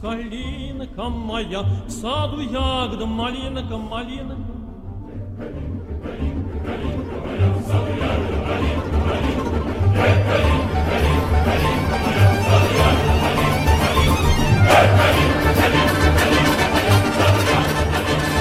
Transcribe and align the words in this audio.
Калинка 0.00 1.08
моя, 1.08 1.62
в 1.62 1.90
саду 1.90 2.40
ягода, 2.40 3.06
малинка, 3.06 3.76
малинка. 3.76 4.36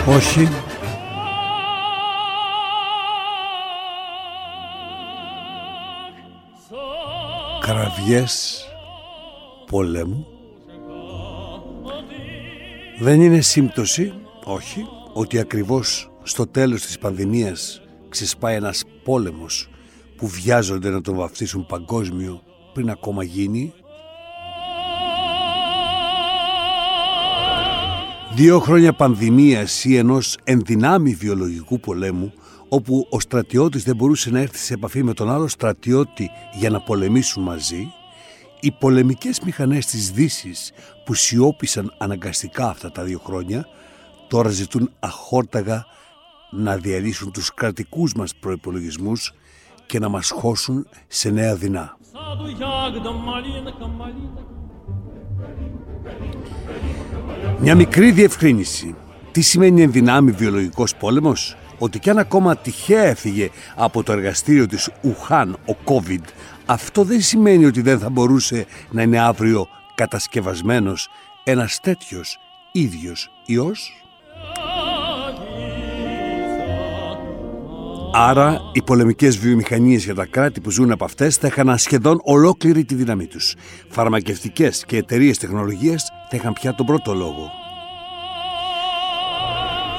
Όχι. 0.08 0.50
Καραβιές 7.60 8.66
πολέμου 9.68 10.35
δεν 12.99 13.21
είναι 13.21 13.41
σύμπτωση, 13.41 14.13
όχι, 14.45 14.87
ότι 15.13 15.39
ακριβώς 15.39 16.11
στο 16.23 16.47
τέλος 16.47 16.83
της 16.83 16.99
πανδημίας 16.99 17.81
ξεσπάει 18.09 18.55
ένας 18.55 18.85
πόλεμος 19.05 19.69
που 20.17 20.27
βιάζονται 20.27 20.91
να 20.91 21.01
τον 21.01 21.15
βαφτίσουν 21.17 21.67
παγκόσμιο 21.67 22.43
πριν 22.73 22.91
ακόμα 22.91 23.25
γίνει. 23.25 23.73
Δύο 28.35 28.59
χρόνια 28.61 28.93
πανδημίας 28.93 29.85
ή 29.85 29.97
ενός 29.97 30.39
ενδυνάμει 30.45 31.15
βιολογικού 31.15 31.81
πολέμου 31.81 32.33
όπου 32.69 33.07
ο 33.11 33.21
στρατιώτης 33.21 33.85
δεν 33.85 33.97
μπορούσε 33.97 34.31
να 34.31 34.41
έρθει 34.41 34.59
σε 34.59 34.75
επαφή 34.75 35.03
με 35.03 35.13
τον 35.13 35.31
άλλο 35.31 35.49
στρατιώτη 35.49 36.31
για 36.55 36.71
να 36.71 36.81
πολεμήσουν 36.81 37.43
μαζί 37.43 37.93
οι 38.61 38.73
πολεμικές 38.73 39.41
μηχανές 39.41 39.87
της 39.87 40.11
δύσης 40.11 40.73
που 41.05 41.15
σιώπησαν 41.15 41.95
αναγκαστικά 41.99 42.69
αυτά 42.69 42.93
τα 42.93 43.03
δύο 43.03 43.19
χρόνια 43.19 43.67
τώρα 44.29 44.49
ζητούν 44.49 44.91
αχόρταγα 44.99 45.85
να 46.51 46.77
διαλύσουν 46.77 47.33
τους 47.33 47.55
κρατικούς 47.55 48.15
μας 48.15 48.35
προϋπολογισμούς 48.41 49.33
και 49.87 49.99
να 49.99 50.09
μας 50.09 50.31
χώσουν 50.31 50.87
σε 51.07 51.31
νέα 51.31 51.55
δεινά. 51.57 51.97
Μια 57.61 57.75
μικρή 57.75 58.11
διευκρίνηση. 58.11 58.95
Τι 59.33 59.41
σημαίνει 59.41 59.83
ενδυνάμει 59.83 60.31
βιολογικός 60.31 60.97
πόλεμος; 60.97 61.57
Ότι 61.79 61.99
κι 61.99 62.11
αν 62.11 62.19
ακόμα 62.19 62.57
τυχαία 62.57 63.03
έφυγε 63.03 63.51
από 63.75 64.03
το 64.03 64.13
εργαστήριο 64.13 64.67
της 64.67 64.91
Ουχάν 65.03 65.57
ο 65.69 65.77
COVID, 65.85 66.23
αυτό 66.67 67.05
δεν 67.05 67.21
σημαίνει 67.21 67.65
ότι 67.65 67.81
δεν 67.81 67.99
θα 67.99 68.11
μπορούσε 68.11 68.67
να 68.91 69.03
είναι 69.03 69.19
αύριο 69.19 69.69
κατασκευασμένος 69.95 71.09
ένας 71.45 71.81
τέτοιος 71.81 72.39
ίδιος 72.73 73.31
ιός. 73.47 73.93
Άρα, 78.13 78.61
οι 78.73 78.83
πολεμικές 78.83 79.39
βιομηχανίες 79.39 80.05
για 80.05 80.15
τα 80.15 80.27
κράτη 80.27 80.61
που 80.61 80.71
ζουν 80.71 80.91
από 80.91 81.05
αυτές 81.05 81.37
θα 81.37 81.47
είχαν 81.47 81.79
σχεδόν 81.79 82.21
ολόκληρη 82.25 82.85
τη 82.85 82.95
δύναμή 82.95 83.27
τους. 83.27 83.55
Φαρμακευτικές 83.89 84.85
και 84.87 84.97
εταιρείες 84.97 85.39
τεχνολογίας 85.39 86.09
θα 86.31 86.37
είχαν 86.37 86.53
πια 86.53 86.75
τον 86.75 86.87
πρώτο 86.87 87.15
λόγο. 87.15 87.66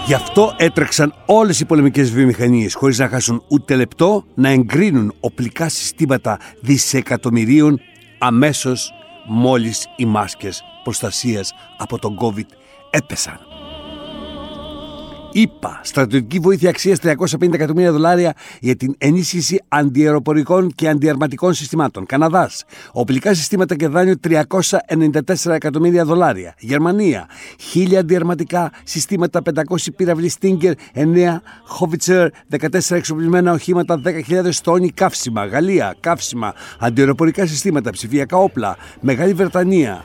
Γι' 0.07 0.13
αυτό 0.13 0.53
έτρεξαν 0.57 1.13
όλες 1.25 1.59
οι 1.59 1.65
πολεμικές 1.65 2.11
βιομηχανίες 2.11 2.73
χωρίς 2.73 2.97
να 2.97 3.07
χάσουν 3.07 3.43
ούτε 3.47 3.75
λεπτό 3.75 4.25
να 4.35 4.49
εγκρίνουν 4.49 5.13
οπλικά 5.19 5.69
συστήματα 5.69 6.39
δισεκατομμυρίων 6.61 7.79
αμέσως 8.17 8.91
μόλις 9.27 9.87
οι 9.95 10.05
μάσκες 10.05 10.63
προστασίας 10.83 11.53
από 11.77 11.99
τον 11.99 12.17
COVID 12.19 12.45
έπεσαν. 12.89 13.56
ΗΠΑ, 15.41 15.79
στρατιωτική 15.83 16.39
βοήθεια 16.39 16.69
αξίας 16.69 16.99
350 17.01 17.53
εκατομμύρια 17.53 17.91
δολάρια 17.91 18.33
για 18.59 18.75
την 18.75 18.95
ενίσχυση 18.97 19.61
αντιεροπορικών 19.67 20.71
και 20.75 20.89
αντιαρματικών 20.89 21.53
συστημάτων. 21.53 22.05
Καναδάς, 22.05 22.63
οπλικά 22.91 23.33
συστήματα 23.33 23.75
και 23.75 23.87
δάνειο 23.87 24.15
394 24.19 25.51
εκατομμύρια 25.51 26.05
δολάρια. 26.05 26.55
Γερμανία, 26.59 27.27
1000 27.73 27.95
αντιαρματικά 27.95 28.71
συστήματα, 28.83 29.41
500 29.41 29.93
πύραυλοι 29.95 30.31
Stinger, 30.39 30.73
9 30.93 31.41
Howitzer, 31.79 32.27
14 32.59 32.95
εξοπλισμένα 32.95 33.51
οχήματα, 33.51 34.01
10.000 34.03 34.61
τόνοι 34.63 34.89
καύσιμα. 34.89 35.45
Γαλλία, 35.45 35.95
καύσιμα, 35.99 36.53
αντιεροπορικά 36.79 37.45
συστήματα, 37.45 37.91
ψηφιακά 37.91 38.37
όπλα. 38.37 38.77
Μεγάλη 39.01 39.33
Βρετανία, 39.33 40.03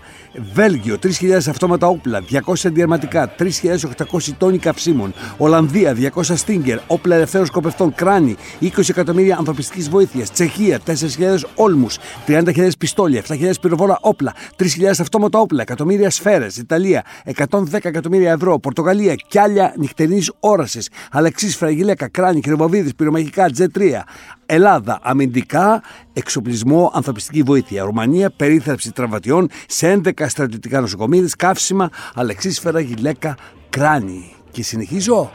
Βέλγιο, 0.52 0.96
3.000 1.02 1.48
αυτόματα 1.48 1.86
όπλα, 1.86 2.22
200 2.22 2.64
αντιαρματικά, 2.64 3.34
3.800 3.38 4.34
τόνοι 4.38 4.58
καυσίμων. 4.58 5.14
Ολλανδία, 5.36 5.94
200 6.14 6.22
στίγκερ, 6.22 6.78
όπλα 6.86 7.14
ελευθέρων 7.14 7.46
σκοπευτών, 7.46 7.94
κράνη, 7.94 8.36
20 8.60 8.88
εκατομμύρια 8.88 9.36
ανθρωπιστικής 9.38 9.88
βοήθειας. 9.88 10.30
Τσεχία, 10.30 10.80
4.000 10.86 11.46
όλμους, 11.54 11.98
30.000 12.26 12.68
πιστόλια, 12.78 13.22
7.000 13.28 13.60
πυροβόλα 13.60 13.98
όπλα, 14.00 14.34
3.000 14.56 15.00
αυτόματα 15.00 15.38
όπλα, 15.38 15.62
εκατομμύρια 15.62 16.10
σφαίρες. 16.10 16.56
Ιταλία, 16.56 17.02
110 17.24 17.88
εκατομμύρια 17.88 18.32
ευρώ. 18.32 18.58
Πορτογαλία, 18.58 19.14
κιάλια 19.14 19.74
νυχτερινής 19.76 20.32
όρασης. 20.40 20.88
Αλεξής 21.10 21.58
γυλαίκα, 21.70 22.08
κράνη, 22.08 22.40
κρεβοβίδη, 22.40 22.94
πυρομαχικά, 22.94 23.50
τζετρία. 23.50 24.04
Ελλάδα, 24.46 24.98
αμυντικά, 25.02 25.82
εξοπλισμό, 26.12 26.90
ανθρωπιστική 26.94 27.42
βοήθεια. 27.42 27.84
Ρουμανία, 27.84 28.30
περίθαλψη 28.30 28.92
τραυματιών 28.92 29.48
σε 29.66 30.00
11 30.04 30.28
στρατιωτικά 30.28 30.80
νοσοκομεία, 30.80 31.28
καύσιμα, 31.38 31.88
αλεξίσφαιρα, 32.14 32.80
γυλαίκα, 32.80 33.36
κράνη. 33.70 34.41
Και 34.52 34.62
συνεχίζω. 34.62 35.30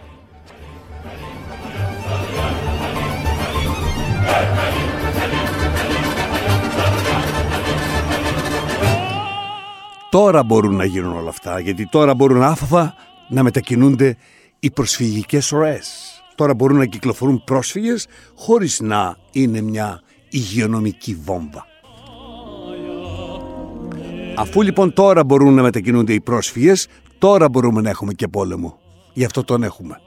Τώρα 10.09 10.43
μπορούν 10.43 10.75
να 10.75 10.85
γίνουν 10.85 11.15
όλα 11.15 11.29
αυτά, 11.29 11.59
γιατί 11.59 11.87
τώρα 11.87 12.15
μπορούν 12.15 12.43
άφαθα 12.43 12.95
να 13.29 13.43
μετακινούνται 13.43 14.17
οι 14.59 14.71
προσφυγικές 14.71 15.49
ροές. 15.49 16.17
Τώρα 16.35 16.53
μπορούν 16.53 16.77
να 16.77 16.85
κυκλοφορούν 16.85 17.43
πρόσφυγες 17.43 18.07
χωρίς 18.35 18.79
να 18.79 19.17
είναι 19.31 19.61
μια 19.61 20.01
υγειονομική 20.29 21.15
βόμβα. 21.23 21.65
Αφού 24.35 24.61
λοιπόν 24.61 24.93
τώρα 24.93 25.23
μπορούν 25.23 25.53
να 25.53 25.61
μετακινούνται 25.61 26.13
οι 26.13 26.21
πρόσφυγες, 26.21 26.87
τώρα 27.17 27.49
μπορούμε 27.49 27.81
να 27.81 27.89
έχουμε 27.89 28.13
και 28.13 28.27
πόλεμο. 28.27 28.77
Γι' 29.17 29.25
αυτό 29.25 29.43
τον 29.43 29.63
έχουμε. 29.63 30.01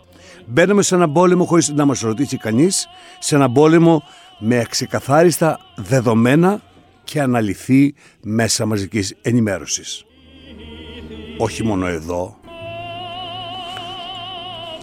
Μπαίνουμε 0.47 0.83
σε 0.83 0.95
ένα 0.95 1.11
πόλεμο 1.11 1.45
χωρίς 1.45 1.69
να 1.69 1.85
μας 1.85 2.01
ρωτήσει 2.01 2.37
κανείς, 2.37 2.87
σε 3.19 3.35
ένα 3.35 3.53
πόλεμο 3.53 4.03
με 4.39 4.65
ξεκαθάριστα 4.69 5.59
δεδομένα 5.77 6.63
και 7.05 7.21
αναλυθεί 7.21 7.95
μέσα 8.23 8.67
μαζικής 8.67 9.15
ενημέρωσης. 9.23 10.05
Όχι 11.39 11.65
μόνο 11.65 11.87
εδώ. 11.87 12.37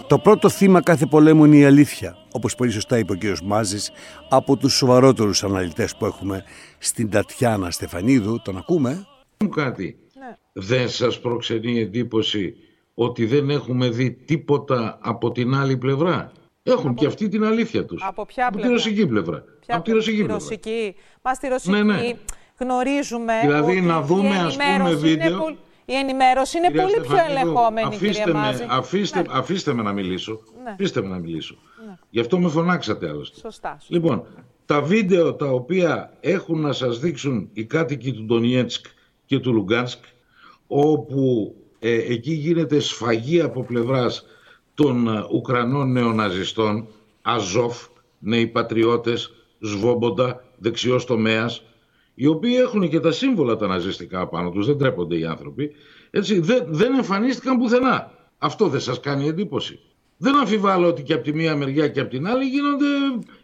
Το 0.08 0.20
πρώτο 0.20 0.50
θύμα 0.50 0.82
κάθε 0.82 1.06
πολέμου 1.06 1.46
είναι 1.46 1.58
η 1.58 1.66
αλήθεια, 1.66 2.16
όπως 2.32 2.56
πολύ 2.56 2.72
σωστά 2.72 2.98
είπε 2.98 3.14
ο 3.14 3.18
κ. 3.18 3.40
Μάζης, 3.44 3.92
από 4.30 4.58
τους 4.58 4.74
σοβαρότερους 4.74 5.44
αναλυτές 5.44 5.96
που 5.96 6.06
έχουμε 6.06 6.44
στην 6.78 7.10
Τατιάνα 7.10 7.72
Στεφανίδου. 7.72 8.42
Τον 8.42 8.58
ακούμε. 8.58 9.06
Κάτι. 9.56 9.98
Ναι. 10.20 10.38
Δεν 10.54 10.90
σας 10.90 11.20
προξενεί 11.20 11.80
εντύπωση 11.80 12.56
ότι 13.00 13.26
δεν 13.26 13.50
έχουμε 13.50 13.90
δει 13.90 14.12
τίποτα 14.12 14.98
από 15.02 15.32
την 15.32 15.56
άλλη 15.56 15.78
πλευρά. 15.78 16.32
Έχουν 16.64 16.94
και 16.96 17.06
αυτή 17.06 17.28
την 17.28 17.44
αλήθεια 17.44 17.86
τους. 17.86 18.04
Από 18.08 18.26
ποια 18.26 18.50
πλευρά. 18.50 18.68
Από 18.68 18.68
τη 18.68 18.74
ρωσική 18.74 19.08
πλευρά. 19.08 19.44
Ποια 19.66 19.76
από 19.76 19.84
τη 19.84 19.92
ρωσική 19.92 20.18
πλευρά. 20.18 20.34
Ρωσική. 20.34 20.96
Μας 21.22 21.38
στη 21.38 21.48
ρωσική 21.48 21.72
ναι, 21.72 21.84
ναι. 21.84 22.14
γνωρίζουμε 22.60 23.34
Δηλαδή 23.42 23.72
ότι 23.72 23.82
να 23.82 24.02
δούμε 24.02 24.38
ας 24.38 24.58
πούμε 24.58 24.94
βίντεο. 24.94 25.40
Πολύ... 25.40 25.58
Η 25.86 25.94
ενημέρωση 25.94 26.58
είναι 26.58 26.72
πολύ 26.72 27.00
πιο 27.02 27.18
ελεγχόμενη, 27.30 27.88
αφήστε 27.88 28.08
κυρία 28.08 28.26
με, 28.26 28.40
Μάζη. 28.40 28.66
Αφήστε, 28.70 29.20
ναι. 29.20 29.28
αφήστε 29.32 29.74
με 29.74 29.82
να 29.84 29.92
μιλήσω. 29.92 30.40
Ναι. 30.64 30.70
Αφήστε 30.70 31.02
με 31.02 31.08
να 31.08 31.18
μιλήσω. 31.18 31.58
Ναι. 31.86 31.96
Γι' 32.10 32.20
αυτό 32.20 32.40
με 32.40 32.50
φωνάξατε 32.50 33.10
άλλωστε. 33.10 33.40
Σωστά. 33.40 33.78
σωστά. 33.80 33.96
Λοιπόν, 33.96 34.26
τα 34.66 34.82
βίντεο 34.82 35.34
τα 35.34 35.46
οποία 35.46 36.14
έχουν 36.20 36.60
να 36.60 36.74
σας 36.74 37.00
δείξουν 37.00 37.50
οι 37.54 37.66
κάτοικοι 37.66 38.14
του 38.14 38.24
Ντονιέτσκ 38.24 38.86
και 39.26 39.40
του 39.40 39.54
Λουγκάνσκ, 39.54 40.04
όπου 40.68 41.56
ε, 41.80 42.14
εκεί 42.14 42.32
γίνεται 42.32 42.80
σφαγή 42.80 43.42
από 43.42 43.64
πλευράς 43.64 44.26
των 44.74 45.08
ε, 45.08 45.26
Ουκρανών 45.32 45.92
νεοναζιστών, 45.92 46.88
Αζόφ, 47.22 47.88
νέοι 48.20 48.48
πατριώτες, 48.48 49.34
Σβόμποντα, 49.60 50.44
δεξιός 50.58 51.06
τομέας, 51.06 51.64
οι 52.14 52.28
οποίοι 52.28 52.56
έχουν 52.60 52.90
και 52.90 53.00
τα 53.00 53.12
σύμβολα 53.12 53.56
τα 53.56 53.68
ναζιστικά 53.68 54.28
πάνω 54.28 54.50
τους, 54.50 54.66
δεν 54.66 54.78
τρέπονται 54.78 55.18
οι 55.18 55.26
άνθρωποι, 55.26 55.72
έτσι, 56.10 56.40
δεν, 56.40 56.66
δεν 56.68 56.94
εμφανίστηκαν 56.94 57.58
πουθενά. 57.58 58.12
Αυτό 58.38 58.68
δεν 58.68 58.80
σας 58.80 59.00
κάνει 59.00 59.28
εντύπωση. 59.28 59.80
Δεν 60.18 60.36
αμφιβάλλω 60.36 60.88
ότι 60.88 61.04
και 61.04 61.14
από 61.14 61.24
τη 61.24 61.34
μία 61.34 61.56
μεριά 61.56 61.88
και 61.88 62.00
από 62.00 62.10
την 62.10 62.28
άλλη 62.28 62.46
γίνονται 62.46 62.86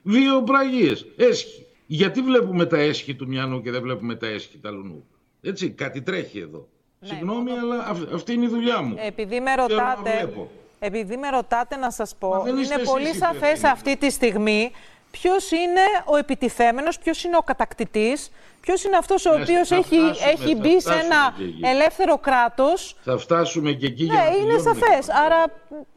βιοπραγίες, 0.03 1.05
έσχοι. 1.15 1.65
Γιατί 1.85 2.21
βλέπουμε 2.21 2.65
τα 2.65 2.77
έσχη 2.77 3.15
του 3.15 3.27
μιανού 3.27 3.61
και 3.61 3.71
δεν 3.71 3.81
βλέπουμε 3.81 4.15
τα 4.15 4.27
έσχη 4.27 4.57
του 4.57 4.67
αλουνού. 4.67 5.05
Έτσι, 5.41 5.69
κάτι 5.69 6.01
τρέχει 6.01 6.39
εδώ. 6.39 6.67
Συγγνώμη, 7.03 7.51
αλλά 7.51 7.95
αυτή 8.13 8.33
είναι 8.33 8.45
η 8.45 8.47
δουλειά 8.47 8.81
μου. 8.81 8.95
Επειδή 8.99 9.39
με 9.39 9.55
ρωτάτε, 9.55 10.33
επειδή 10.79 11.17
με 11.17 11.29
ρωτάτε 11.29 11.75
να 11.75 11.91
σας 11.91 12.15
πω, 12.19 12.43
είναι 12.47 12.83
πολύ 12.83 13.13
σαφές 13.15 13.63
αυτή 13.63 13.97
τη 13.97 14.09
στιγμή 14.09 14.71
ποιος 15.11 15.51
είναι 15.51 15.85
ο 16.05 16.15
επιτιθέμενος, 16.17 16.99
ποιος 16.99 17.23
είναι 17.23 17.37
ο 17.37 17.41
κατακτητής, 17.41 18.31
ποιος 18.61 18.83
είναι 18.83 18.97
αυτός 18.97 19.25
ο 19.25 19.35
ναι, 19.35 19.41
οποίος 19.41 19.71
έχει, 19.71 19.97
έχει 20.33 20.55
μπει 20.55 20.81
σε 20.81 20.93
ένα 20.93 21.33
ελεύθερο 21.71 22.17
κράτος. 22.17 22.95
Θα 23.03 23.17
φτάσουμε 23.17 23.71
και 23.71 23.85
εκεί 23.85 24.05
ναι, 24.05 24.13
για 24.13 24.37
είναι 24.37 24.57
σαφές. 24.57 25.09
Άρα 25.25 25.45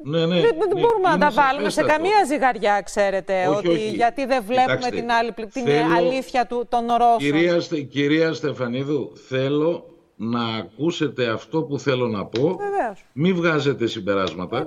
ναι, 0.02 0.26
ναι, 0.26 0.40
δεν, 0.40 0.56
ναι, 0.74 0.80
μπορούμε 0.80 1.08
να 1.08 1.18
τα 1.18 1.30
βάλουμε 1.30 1.70
σε 1.70 1.82
καμία 1.82 2.24
ζυγαριά, 2.26 2.80
ξέρετε, 2.80 3.46
ότι 3.48 3.88
γιατί 3.88 4.26
δεν 4.26 4.44
βλέπουμε 4.46 4.90
την, 4.90 5.10
άλλη, 5.10 5.34
την 5.52 5.92
αλήθεια 5.96 6.46
του, 6.46 6.66
των 6.68 6.86
Ρώσων. 6.86 7.18
Κυρία, 7.18 7.58
κυρία 7.90 8.32
Στεφανίδου, 8.32 9.12
θέλω 9.28 9.95
να 10.16 10.44
ακούσετε 10.44 11.28
αυτό 11.28 11.62
που 11.62 11.78
θέλω 11.78 12.08
να 12.08 12.24
πω. 12.24 12.40
Βεβαίως. 12.40 13.04
Μην 13.12 13.34
βγάζετε 13.34 13.86
συμπεράσματα. 13.86 14.58
Ε, 14.58 14.66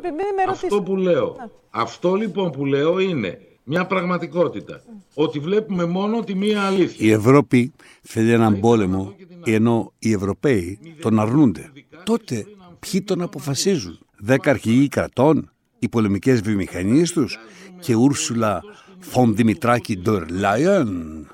αυτό 0.49 0.81
που 0.81 0.95
λέω. 0.95 1.35
Αυτό 1.69 2.15
λοιπόν 2.15 2.51
που 2.51 2.65
λέω 2.65 2.99
είναι 2.99 3.41
μια 3.63 3.85
πραγματικότητα. 3.85 4.81
Ότι 5.13 5.39
βλέπουμε 5.39 5.85
μόνο 5.85 6.23
τη 6.23 6.35
μία 6.35 6.61
αλήθεια. 6.61 7.07
Η 7.07 7.11
Ευρώπη 7.11 7.73
θέλει 8.01 8.31
έναν 8.31 8.59
πόλεμο, 8.59 9.15
ενώ 9.45 9.93
οι 9.99 10.11
Ευρωπαίοι 10.11 10.79
τον 11.01 11.19
αρνούνται. 11.19 11.71
Τότε 12.03 12.45
ποιοι 12.79 13.01
τον 13.01 13.21
αποφασίζουν; 13.21 13.99
Δέκα 14.17 14.49
αρχηγοί 14.49 14.87
κρατών, 14.87 15.51
οι 15.79 15.89
πολεμικές 15.89 16.41
βιομηχανίες 16.41 17.11
τους 17.11 17.37
και 17.79 17.95
Ούρσουλα 17.95 18.61
Φον 18.99 19.35
Δημητράκη 19.35 19.97
Ντορ 19.97 20.29
Λάιον. 20.29 21.27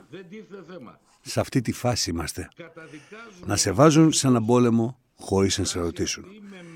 Σε 1.28 1.40
αυτή 1.40 1.62
τη 1.62 1.72
φάση 1.72 2.10
είμαστε. 2.10 2.50
Να 3.46 3.56
σε 3.56 3.72
βάζουν 3.72 4.12
σε 4.12 4.28
έναν 4.28 4.46
πόλεμο 4.46 4.98
χωρίς 5.16 5.58
να 5.58 5.64
σε 5.64 5.80
ρωτήσουν. 5.80 6.24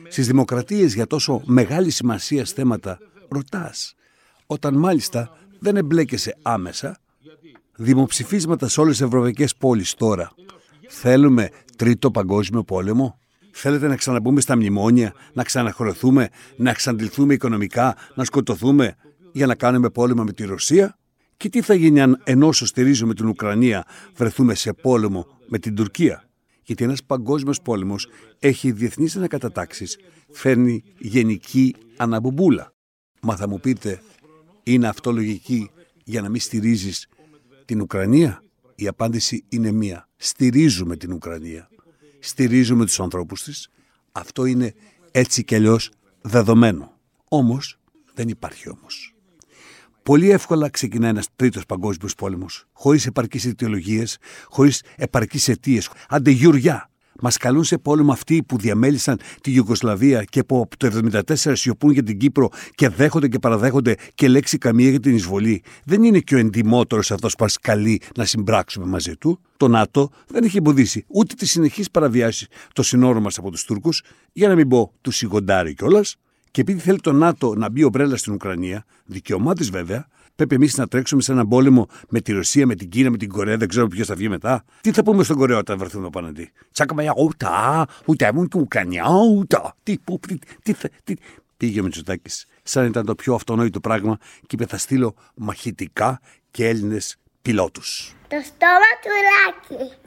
Στις 0.08 0.28
δημοκρατίες 0.28 0.94
για 0.94 1.08
τόσο 1.08 1.42
μεγάλη 1.46 1.90
σημασία 1.90 2.46
θέματα 2.46 2.98
ρωτάς. 3.30 3.96
Όταν 4.46 4.74
μάλιστα 4.74 5.38
δεν 5.60 5.76
εμπλέκεσαι 5.76 6.38
άμεσα. 6.42 7.00
Δημοψηφίσματα 7.76 8.68
σε 8.68 8.82
όλες 8.82 8.98
τις 8.98 9.06
ευρωπαϊκές 9.06 9.56
πόλεις 9.56 9.94
τώρα. 9.94 10.32
Θέλουμε 10.88 11.50
τρίτο 11.76 12.12
παγκόσμιο 12.12 12.64
πόλεμο; 12.64 13.20
Θέλετε 13.52 13.88
να 13.88 13.96
ξαναμπούμε 13.96 14.42
στα 14.42 14.56
μνημόνια, 14.56 15.14
να 15.34 15.44
ξαναχρωθούμε, 15.44 16.30
να 16.56 16.70
εξαντληθούμε 16.70 17.34
οικονομικά, 17.34 17.96
να 18.16 18.24
σκοτωθούμε 18.24 18.96
για 19.32 19.46
να 19.46 19.56
κάνουμε 19.56 19.90
πόλεμο 19.90 20.24
με 20.24 20.32
τη 20.32 20.46
Ρωσία; 20.46 20.99
Και 21.40 21.50
τι 21.50 21.62
θα 21.62 21.74
γίνει 21.74 22.02
αν 22.02 22.22
ενώ 22.24 22.48
όσο 22.48 22.66
στηρίζουμε 22.66 23.14
την 23.14 23.28
Ουκρανία 23.28 23.86
βρεθούμε 24.16 24.56
σε 24.56 24.74
πόλεμο 24.74 25.28
με 25.48 25.60
την 25.60 25.76
Τουρκία; 25.76 26.30
Γιατί 26.64 26.84
ένας 26.84 27.04
παγκόσμιος 27.04 27.62
πόλεμος 27.62 28.08
έχει 28.40 28.72
διεθνείς 28.72 29.16
ανακατατάξεις, 29.16 29.98
φέρνει 30.32 30.84
γενική 30.98 31.76
αναμπουμπούλα. 31.98 32.74
Μα 33.22 33.36
θα 33.36 33.48
μου 33.48 33.60
πείτε, 33.60 34.02
είναι 34.64 34.88
αυτό 34.88 35.12
λογική 35.12 35.70
για 36.04 36.22
να 36.22 36.30
μην 36.30 36.40
στηρίζεις 36.42 37.08
την 37.66 37.82
Ουκρανία; 37.82 38.44
Η 38.76 38.88
απάντηση 38.88 39.44
είναι 39.50 39.72
μία. 39.72 40.08
Στηρίζουμε 40.16 40.98
την 40.98 41.12
Ουκρανία. 41.12 41.70
Στηρίζουμε 42.20 42.86
τους 42.86 43.00
ανθρώπους 43.00 43.44
της. 43.44 43.70
Αυτό 44.12 44.46
είναι 44.46 44.74
έτσι 45.12 45.44
κι 45.44 45.56
αλλιώς 45.56 45.92
δεδομένο. 46.22 47.00
Όμως 47.30 47.80
δεν 48.14 48.28
υπάρχει 48.30 48.70
όμως. 48.70 49.14
Πολύ 50.10 50.32
εύκολα 50.32 50.70
ξεκινά 50.70 51.08
ένας 51.08 51.28
τρίτος 51.36 51.66
παγκόσμιος 51.66 52.16
πόλεμος, 52.16 52.66
χωρίς 52.74 53.06
επαρκείς 53.06 53.46
αιτιολογίες, 53.46 54.18
χωρίς 54.46 54.84
επαρκείς 54.96 55.48
αιτίες. 55.48 55.90
Αντεγιουριά. 56.10 56.90
Μας 57.22 57.38
καλούν 57.38 57.64
σε 57.64 57.78
πόλεμο 57.78 58.12
αυτοί 58.12 58.44
που 58.44 58.58
διαμέλυσαν 58.58 59.20
τη 59.42 59.52
Ιουγκοσλαβία 59.52 60.24
και 60.24 60.44
που 60.44 60.60
από 60.60 60.78
το 60.78 60.88
1974 60.88 61.52
σιωπούν 61.56 61.92
για 61.92 62.04
την 62.04 62.18
Κύπρο 62.18 62.50
και 62.76 62.90
δέχονται 62.90 63.28
και 63.28 63.40
παραδέχονται 63.40 63.96
και 64.16 64.28
λέξη 64.28 64.58
καμία 64.58 64.90
για 64.90 65.00
την 65.00 65.16
εισβολή. 65.16 65.64
Δεν 65.86 66.04
είναι 66.04 66.20
και 66.20 66.36
ο 66.36 66.38
εντιμότερο 66.38 67.02
αυτός 67.10 67.36
που 67.36 67.44
μας 67.44 67.58
καλεί 67.58 68.02
να 68.16 68.26
συμπράξουμε 68.26 68.86
μαζί 68.86 69.18
του. 69.18 69.40
Το 69.58 69.68
ΝΑΤΟ 69.68 70.10
δεν 70.28 70.44
έχει 70.44 70.58
εμποδίσει 70.58 71.06
ούτε 71.08 71.34
τις 71.36 71.52
συνεχείς 71.52 71.92
παραβιάσεις 71.92 72.48
των 72.74 72.84
συνόρων 72.84 73.22
μας 73.22 73.38
από 73.38 73.52
τους 73.52 73.64
Τούρκους, 73.64 74.04
για 74.32 74.48
να 74.48 74.56
μην 74.56 74.68
πω 74.68 74.94
τους 75.02 75.16
σιγοντάρι 75.16 75.74
κιόλας. 75.74 76.16
Και 76.52 76.62
επειδή 76.62 76.80
θέλει 76.80 77.00
το 77.00 77.12
ΝΑΤΟ 77.12 77.56
να 77.56 77.70
μπει 77.70 77.84
ομπρέλα 77.84 78.18
στην 78.18 78.34
Ουκρανία, 78.34 78.86
δικαιωμά 79.06 79.54
της 79.54 79.70
βέβαια, 79.70 80.08
πρέπει 80.36 80.56
εμείς 80.56 80.78
να 80.78 80.88
τρέξουμε 80.88 81.22
σε 81.22 81.32
έναν 81.32 81.48
πόλεμο 81.48 81.88
με 82.10 82.22
τη 82.22 82.32
Ρωσία, 82.32 82.66
με 82.66 82.76
την 82.76 82.90
Κίνα, 82.90 83.10
με 83.10 83.18
την 83.18 83.30
Κορέα, 83.30 83.58
δεν 83.58 83.68
ξέρω 83.68 83.88
ποιος 83.88 84.08
θα 84.08 84.16
βγει 84.16 84.30
μετά. 84.30 84.64
Τι 84.82 84.92
θα 84.92 85.04
πούμε 85.04 85.24
στον 85.24 85.38
Κορέα 85.38 85.58
όταν 85.58 85.78
βρεθούμε 85.78 86.08
απέναντι; 86.08 86.52
Τσάκα 86.72 87.02
για 87.02 87.14
ούτα, 87.18 87.86
ούτε 88.06 88.32
μου 88.34 88.48
του 88.48 88.60
Ουκρανιά, 88.60 89.06
ούτε. 89.36 89.62
Τι, 89.84 89.98
πού, 90.04 90.20
τι, 90.28 90.38
τι, 90.64 90.74
τι. 91.04 91.14
Πήγε 91.58 91.80
ο 91.80 91.84
Μητσοτάκης, 91.84 92.46
σαν 92.64 92.86
ήταν 92.86 93.06
το 93.06 93.16
πιο 93.16 93.34
αυτονόητο 93.34 93.80
πράγμα 93.80 94.18
και 94.42 94.48
είπε 94.50 94.66
θα 94.66 94.78
στείλω 94.78 95.14
μαχητικά 95.36 96.20
και 96.52 96.68
Έλληνες 96.68 97.18
πιλότους. 97.42 98.16
Το 98.28 98.38
στόμα 98.44 98.92
του 99.02 99.10
ράκι. 99.30 99.98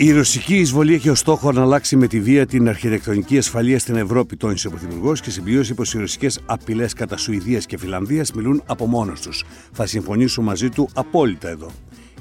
Η 0.00 0.12
ρωσική 0.12 0.56
εισβολή 0.56 0.94
έχει 0.94 1.08
ως 1.08 1.18
στόχο 1.18 1.52
να 1.52 1.62
αλλάξει 1.62 1.96
με 1.96 2.06
τη 2.06 2.20
βία 2.20 2.46
την 2.46 2.68
αρχιτεκτονική 2.68 3.38
ασφαλεία 3.38 3.78
στην 3.78 3.96
Ευρώπη, 3.96 4.36
τόνισε 4.36 4.66
ο 4.66 4.70
Πρωθυπουργός 4.70 5.20
και 5.20 5.30
συμπλήρωσε 5.30 5.74
πως 5.74 5.94
οι 5.94 5.98
ρωσικές 5.98 6.40
απειλές 6.46 6.92
κατά 6.92 7.16
Σουηδίας 7.16 7.66
και 7.66 7.78
Φιλανδίας 7.78 8.32
μιλούν 8.32 8.62
από 8.66 8.86
μόνος 8.86 9.20
τους. 9.20 9.44
Θα 9.72 9.86
συμφωνήσω 9.86 10.42
μαζί 10.42 10.68
του 10.68 10.88
απόλυτα 10.94 11.48
εδώ. 11.48 11.70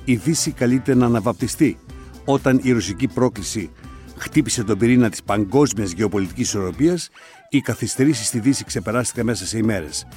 Η 0.06 0.16
Δύση 0.16 0.52
καλείται 0.52 0.96
να 0.96 1.06
αναβαπτιστεί. 1.06 1.78
Όταν 2.26 2.60
η 2.64 2.72
ρωσική 2.72 3.08
πρόκληση 3.08 3.70
χτύπησε 4.16 4.64
τον 4.64 4.78
πυρήνα 4.78 5.10
της 5.10 5.24
παγκόσμιας 5.24 5.92
γεωπολιτικής 5.92 6.48
ισορροπίας, 6.48 7.10
οι 7.50 7.62
καθυστερήσεις 7.62 8.28
στη 8.28 8.40
Δύση 8.40 8.64
ξεπεράστηκαν 8.64 9.26
μέσα 9.26 9.46
σε 9.46 9.58
ημέρες. 9.58 10.08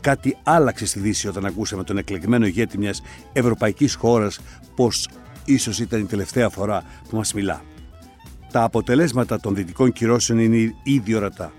Κάτι 0.00 0.36
άλλαξε 0.42 0.86
στη 0.86 0.98
Δύση 0.98 1.28
όταν 1.28 1.44
ακούσαμε 1.44 1.84
τον 1.84 1.98
εκλεγμένο 1.98 2.46
ηγέτη 2.46 2.78
μιας 2.78 3.02
ευρωπαϊκής 3.32 3.94
χώρας 3.94 4.40
πως 4.74 5.08
ίσως 5.44 5.78
ήταν 5.78 6.00
η 6.00 6.04
τελευταία 6.04 6.48
φορά 6.48 6.82
που 7.08 7.16
μας 7.16 7.34
μιλά. 7.34 7.62
Τα 8.52 8.62
αποτελέσματα 8.62 9.40
των 9.40 9.54
δυτικών 9.54 9.92
κυρώσεων 9.92 10.38
είναι 10.38 10.74
ήδη 10.82 11.14
ορατά. 11.14 11.52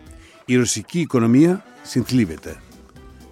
Η 0.45 0.55
ρωσική 0.55 0.99
οικονομία 0.99 1.63
συνθλίβεται. 1.81 2.61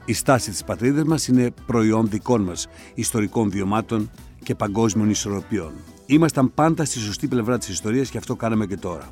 Η 0.05 0.13
στάση 0.13 0.49
της 0.49 0.63
πατρίδας 0.63 1.03
μας 1.03 1.27
είναι 1.27 1.53
προϊόν 1.65 2.09
δικών 2.09 2.41
μας 2.41 2.67
ιστορικών 2.93 3.49
βιωμάτων 3.49 4.11
και 4.43 4.55
παγκόσμιων 4.55 5.09
ισορροπιών. 5.09 5.71
Ήμασταν 6.05 6.53
πάντα 6.53 6.85
στη 6.85 6.99
σωστή 6.99 7.27
πλευρά 7.27 7.57
της 7.57 7.67
ιστορίας 7.67 8.09
και 8.09 8.17
αυτό 8.17 8.35
κάναμε 8.35 8.65
και 8.65 8.77
τώρα. 8.77 9.09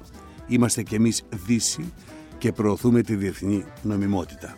Είμαστε 0.48 0.84
κι 0.84 0.96
εμείς 0.96 1.24
Δύση 1.46 1.94
και 2.38 2.52
προωθούμε 2.52 3.02
τη 3.02 3.16
διεθνή 3.16 3.66
νομιμότητα. 3.82 4.56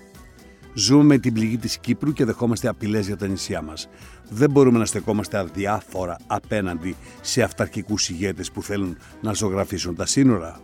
Ζούμε 0.73 1.03
με 1.03 1.17
την 1.17 1.33
πληγή 1.33 1.57
της 1.57 1.79
Κύπρου 1.79 2.13
και 2.13 2.25
δεχόμαστε 2.25 2.67
απειλές 2.67 3.07
για 3.07 3.17
τα 3.17 3.27
νησιά 3.27 3.61
μας. 3.61 3.89
Δεν 4.29 4.49
μπορούμε 4.49 4.77
να 4.77 4.85
στεκόμαστε 4.85 5.37
αδιάφορα 5.37 6.17
απέναντι 6.27 6.95
σε 7.21 7.41
αυταρχικούς 7.41 8.09
ηγέτες 8.09 8.51
που 8.51 8.63
θέλουν 8.63 8.97
να 9.21 9.33
ζωγραφίσουν 9.33 9.95
τα 9.95 10.05
σύνορα. 10.05 10.61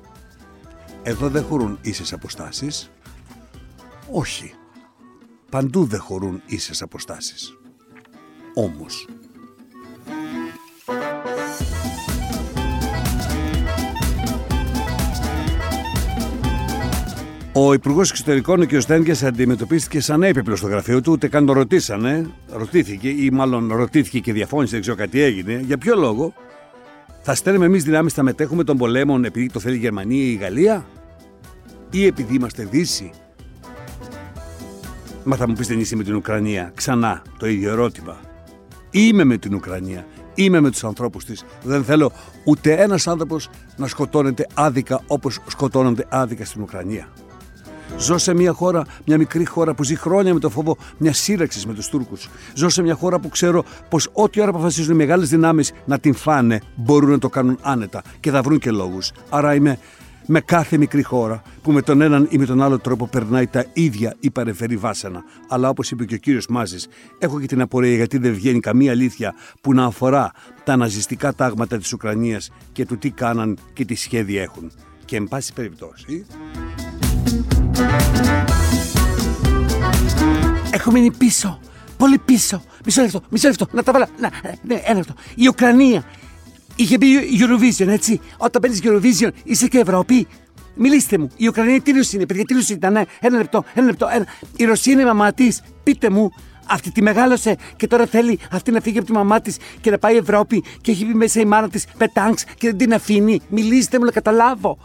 Εδώ 1.03 1.29
δεν 1.29 1.43
χωρούν 1.43 1.79
ίσες 1.81 2.13
αποστάσεις. 2.13 2.91
Όχι. 4.11 4.53
Παντού 5.49 5.85
δεν 5.85 5.99
χωρούν 5.99 6.41
ίσες 6.45 6.81
αποστάσεις. 6.81 7.57
Όμως, 8.53 9.07
Ο 17.57 17.73
Υπουργός 17.73 18.09
Εξωτερικών, 18.09 18.61
ο 18.61 18.65
κ. 18.65 18.79
Στένγκε, 18.79 19.25
αντιμετωπίστηκε 19.25 19.99
σαν 20.01 20.23
έπιπλος 20.23 20.59
στο 20.59 20.67
γραφείο 20.67 21.01
του, 21.01 21.11
ούτε 21.11 21.27
καν 21.27 21.45
το 21.45 21.53
ρωτήσανε. 21.53 22.29
Ρωτήθηκε, 22.51 23.09
ή 23.09 23.29
μάλλον 23.33 23.71
ρωτήθηκε 23.73 24.19
και 24.19 24.33
διαφώνησε, 24.33 24.71
δεν 24.71 24.81
ξέρω 24.81 24.95
κάτι 24.95 25.21
έγινε. 25.21 25.61
Για 25.65 25.77
ποιο 25.77 25.95
λόγο; 25.95 26.33
Θα 27.21 27.35
στέλνουμε 27.35 27.65
εμείς 27.65 27.83
δυνάμεις, 27.83 28.13
θα 28.13 28.23
μετέχουμε 28.23 28.63
των 28.63 28.77
πολέμων 28.77 29.25
επειδή 29.25 29.49
το 29.49 29.59
θέλει 29.59 29.75
η 29.75 29.79
Γερμανία 29.79 30.23
ή 30.23 30.31
η 30.31 30.35
Γαλλία, 30.35 30.85
ή 31.91 32.05
επειδή 32.05 32.35
είμαστε 32.35 32.67
Δύση; 32.71 33.11
Μα 35.23 35.35
θα 35.35 35.47
μου 35.47 35.53
πείτε 35.53 35.73
είσαι 35.73 35.95
με 35.95 36.03
την 36.03 36.15
Ουκρανία. 36.15 36.71
Ξανά 36.75 37.21
το 37.37 37.47
ίδιο 37.47 37.71
ερώτημα. 37.71 38.17
Είμαι 38.91 39.23
με 39.23 39.37
την 39.37 39.53
Ουκρανία. 39.53 40.05
Είμαι 40.35 40.59
με 40.59 40.71
τους 40.71 40.83
ανθρώπους 40.83 41.25
της. 41.25 41.43
Δεν 41.63 41.83
θέλω 41.83 42.11
ούτε 42.45 42.73
ένας 42.73 43.07
άνθρωπος 43.07 43.49
να 43.77 43.87
σκοτώνεται 43.87 44.47
άδικα 44.53 45.01
όπως 45.07 45.39
σκοτώνονται 45.47 46.05
άδικα 46.09 46.45
στην 46.45 46.61
Ουκρανία. 46.61 47.07
Ζω 47.97 48.17
σε 48.17 48.33
μια 48.33 48.51
χώρα, 48.51 48.85
μια 49.05 49.17
μικρή 49.17 49.45
χώρα 49.45 49.73
που 49.73 49.83
ζει 49.83 49.95
χρόνια 49.95 50.33
με 50.33 50.39
το 50.39 50.49
φόβο 50.49 50.77
μιας 50.97 51.17
σύραξη 51.17 51.67
με 51.67 51.73
τους 51.73 51.87
Τούρκους. 51.87 52.29
Ζω 52.53 52.69
σε 52.69 52.81
μια 52.81 52.95
χώρα 52.95 53.19
που 53.19 53.29
ξέρω 53.29 53.63
πως 53.89 54.09
ό,τι 54.13 54.41
ώρα 54.41 54.49
αποφασίζουν 54.49 54.93
οι 54.93 54.97
μεγάλες 54.97 55.29
δυνάμεις 55.29 55.71
να 55.85 55.99
την 55.99 56.13
φάνε, 56.13 56.61
μπορούν 56.75 57.09
να 57.09 57.19
το 57.19 57.29
κάνουν 57.29 57.57
άνετα 57.61 58.03
και 58.19 58.31
θα 58.31 58.41
βρουν 58.41 58.59
και 58.59 58.71
λόγους. 58.71 59.11
Άρα 59.29 59.55
είμαι 59.55 59.77
με 60.25 60.41
κάθε 60.41 60.77
μικρή 60.77 61.03
χώρα 61.03 61.41
που 61.61 61.71
με 61.71 61.81
τον 61.81 62.01
έναν 62.01 62.27
ή 62.29 62.37
με 62.37 62.45
τον 62.45 62.61
άλλο 62.61 62.79
τρόπο 62.79 63.07
περνάει 63.07 63.47
τα 63.47 63.65
ίδια 63.73 64.15
ή 64.19 64.31
παρεφερεί 64.31 64.77
βάσανα. 64.77 65.23
Αλλά 65.49 65.69
όπως 65.69 65.91
είπε 65.91 66.05
και 66.05 66.15
ο 66.15 66.17
κύριος 66.17 66.47
Μάζης, 66.47 66.87
έχω 67.17 67.39
και 67.39 67.45
την 67.45 67.61
απορία 67.61 67.95
γιατί 67.95 68.17
δεν 68.17 68.33
βγαίνει 68.33 68.59
καμία 68.59 68.91
αλήθεια 68.91 69.33
που 69.61 69.73
να 69.73 69.85
αφορά 69.85 70.31
τα 70.63 70.75
ναζιστικά 70.75 71.33
τάγματα 71.33 71.77
της 71.77 71.93
Ουκρανίας 71.93 72.49
και 72.71 72.85
του 72.85 72.97
τι 72.97 73.09
κάναν 73.09 73.57
και 73.73 73.85
τι 73.85 73.95
σχέδια 73.95 74.41
έχουν. 74.41 74.71
Και 75.05 75.15
εν 75.15 75.23
πάση 75.23 75.53
περιπτώσει. 75.53 76.25
Έχω 80.71 80.91
μείνει 80.91 81.11
πίσω. 81.11 81.59
Πολύ 81.97 82.17
πίσω. 82.17 82.63
Μισό 82.85 83.01
λεπτό, 83.01 83.21
μισό 83.29 83.47
λεπτό. 83.47 83.67
Να 83.71 83.83
τα 83.83 83.91
βάλω. 83.91 84.07
Να, 84.19 84.31
ναι, 84.61 84.81
ένα 84.85 84.97
λεπτό. 84.97 85.13
Η 85.35 85.47
Ουκρανία 85.47 86.03
είχε 86.75 86.97
μπει 86.97 87.07
Eurovision, 87.39 87.87
έτσι. 87.87 88.19
Όταν 88.37 88.61
παίρνεις 88.61 88.79
Eurovision, 88.83 89.29
είσαι 89.43 89.67
και 89.67 89.77
Ευρώπη. 89.77 90.27
Μιλήστε 90.75 91.17
μου. 91.17 91.29
Η 91.37 91.47
Ουκρανία 91.47 91.81
τι 91.81 91.91
είναι, 92.13 92.25
παιδιά, 92.25 92.43
τι 92.45 92.73
ήταν. 92.73 92.95
Ένα 93.19 93.37
λεπτό, 93.37 93.63
ένα 93.73 93.85
λεπτό. 93.85 94.07
Ένα. 94.11 94.25
Η 94.55 94.63
Ρωσία 94.63 94.93
είναι 94.93 95.01
η 95.01 95.05
μαμά 95.05 95.33
της. 95.33 95.61
Πείτε 95.83 96.09
μου, 96.09 96.31
αυτή 96.67 96.91
τη 96.91 97.01
μεγάλωσε 97.01 97.55
και 97.75 97.87
τώρα 97.87 98.05
θέλει 98.05 98.39
αυτή 98.51 98.71
να 98.71 98.79
φύγει 98.79 98.97
από 98.97 99.07
τη 99.07 99.13
μαμά 99.13 99.41
της 99.41 99.57
και 99.81 99.91
να 99.91 99.97
πάει 99.97 100.15
Ευρώπη 100.15 100.63
και 100.81 100.91
έχει 100.91 101.05
μπει 101.05 101.13
μέσα 101.13 101.39
η 101.39 101.45
μάνα 101.45 101.69
της 101.69 101.85
με 101.99 102.07
και 102.57 102.67
δεν 102.67 102.77
την 102.77 102.93
αφήνει. 102.93 103.41
Μιλήστε 103.49 103.99
μου 103.99 104.05
να 104.05 104.11
καταλάβω. 104.11 104.77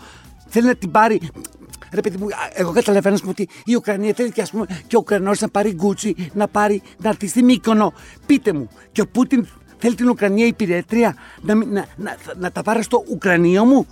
Θέλει 0.49 0.66
να 0.66 0.75
την 0.75 0.90
πάρει. 0.90 1.21
Ρε 1.92 2.00
παιδί 2.00 2.16
μου, 2.16 2.28
εγώ 2.52 2.73
καταλαβαίνω 2.73 3.16
πούμε, 3.16 3.30
ότι 3.30 3.49
η 3.64 3.75
Ουκρανία 3.75 4.12
θέλει 4.14 4.30
και, 4.30 4.42
ας 4.42 4.50
πούμε, 4.50 4.66
και 4.87 4.97
ο 4.97 4.99
Ουκρανός 4.99 5.40
να 5.40 5.49
πάρει 5.49 5.73
γκούτσι, 5.73 6.30
να 6.32 6.49
πάρει 6.49 6.82
να 6.99 7.09
έρθει 7.09 7.26
στη 7.26 7.42
Μύκονο. 7.42 7.92
Πείτε 8.26 8.52
μου, 8.52 8.68
και 8.92 9.00
ο 9.00 9.06
Πούτιν 9.06 9.47
θέλει 9.78 9.94
την 9.94 10.09
Ουκρανία 10.09 10.47
υπηρέτρια 10.47 11.16
να, 11.40 11.54
να, 11.54 11.64
να, 11.64 11.87
να, 11.97 12.16
να 12.37 12.52
τα 12.52 12.62
πάρει 12.62 12.82
στο 12.82 13.04
Ουκρανίο 13.11 13.64
μου; 13.64 13.87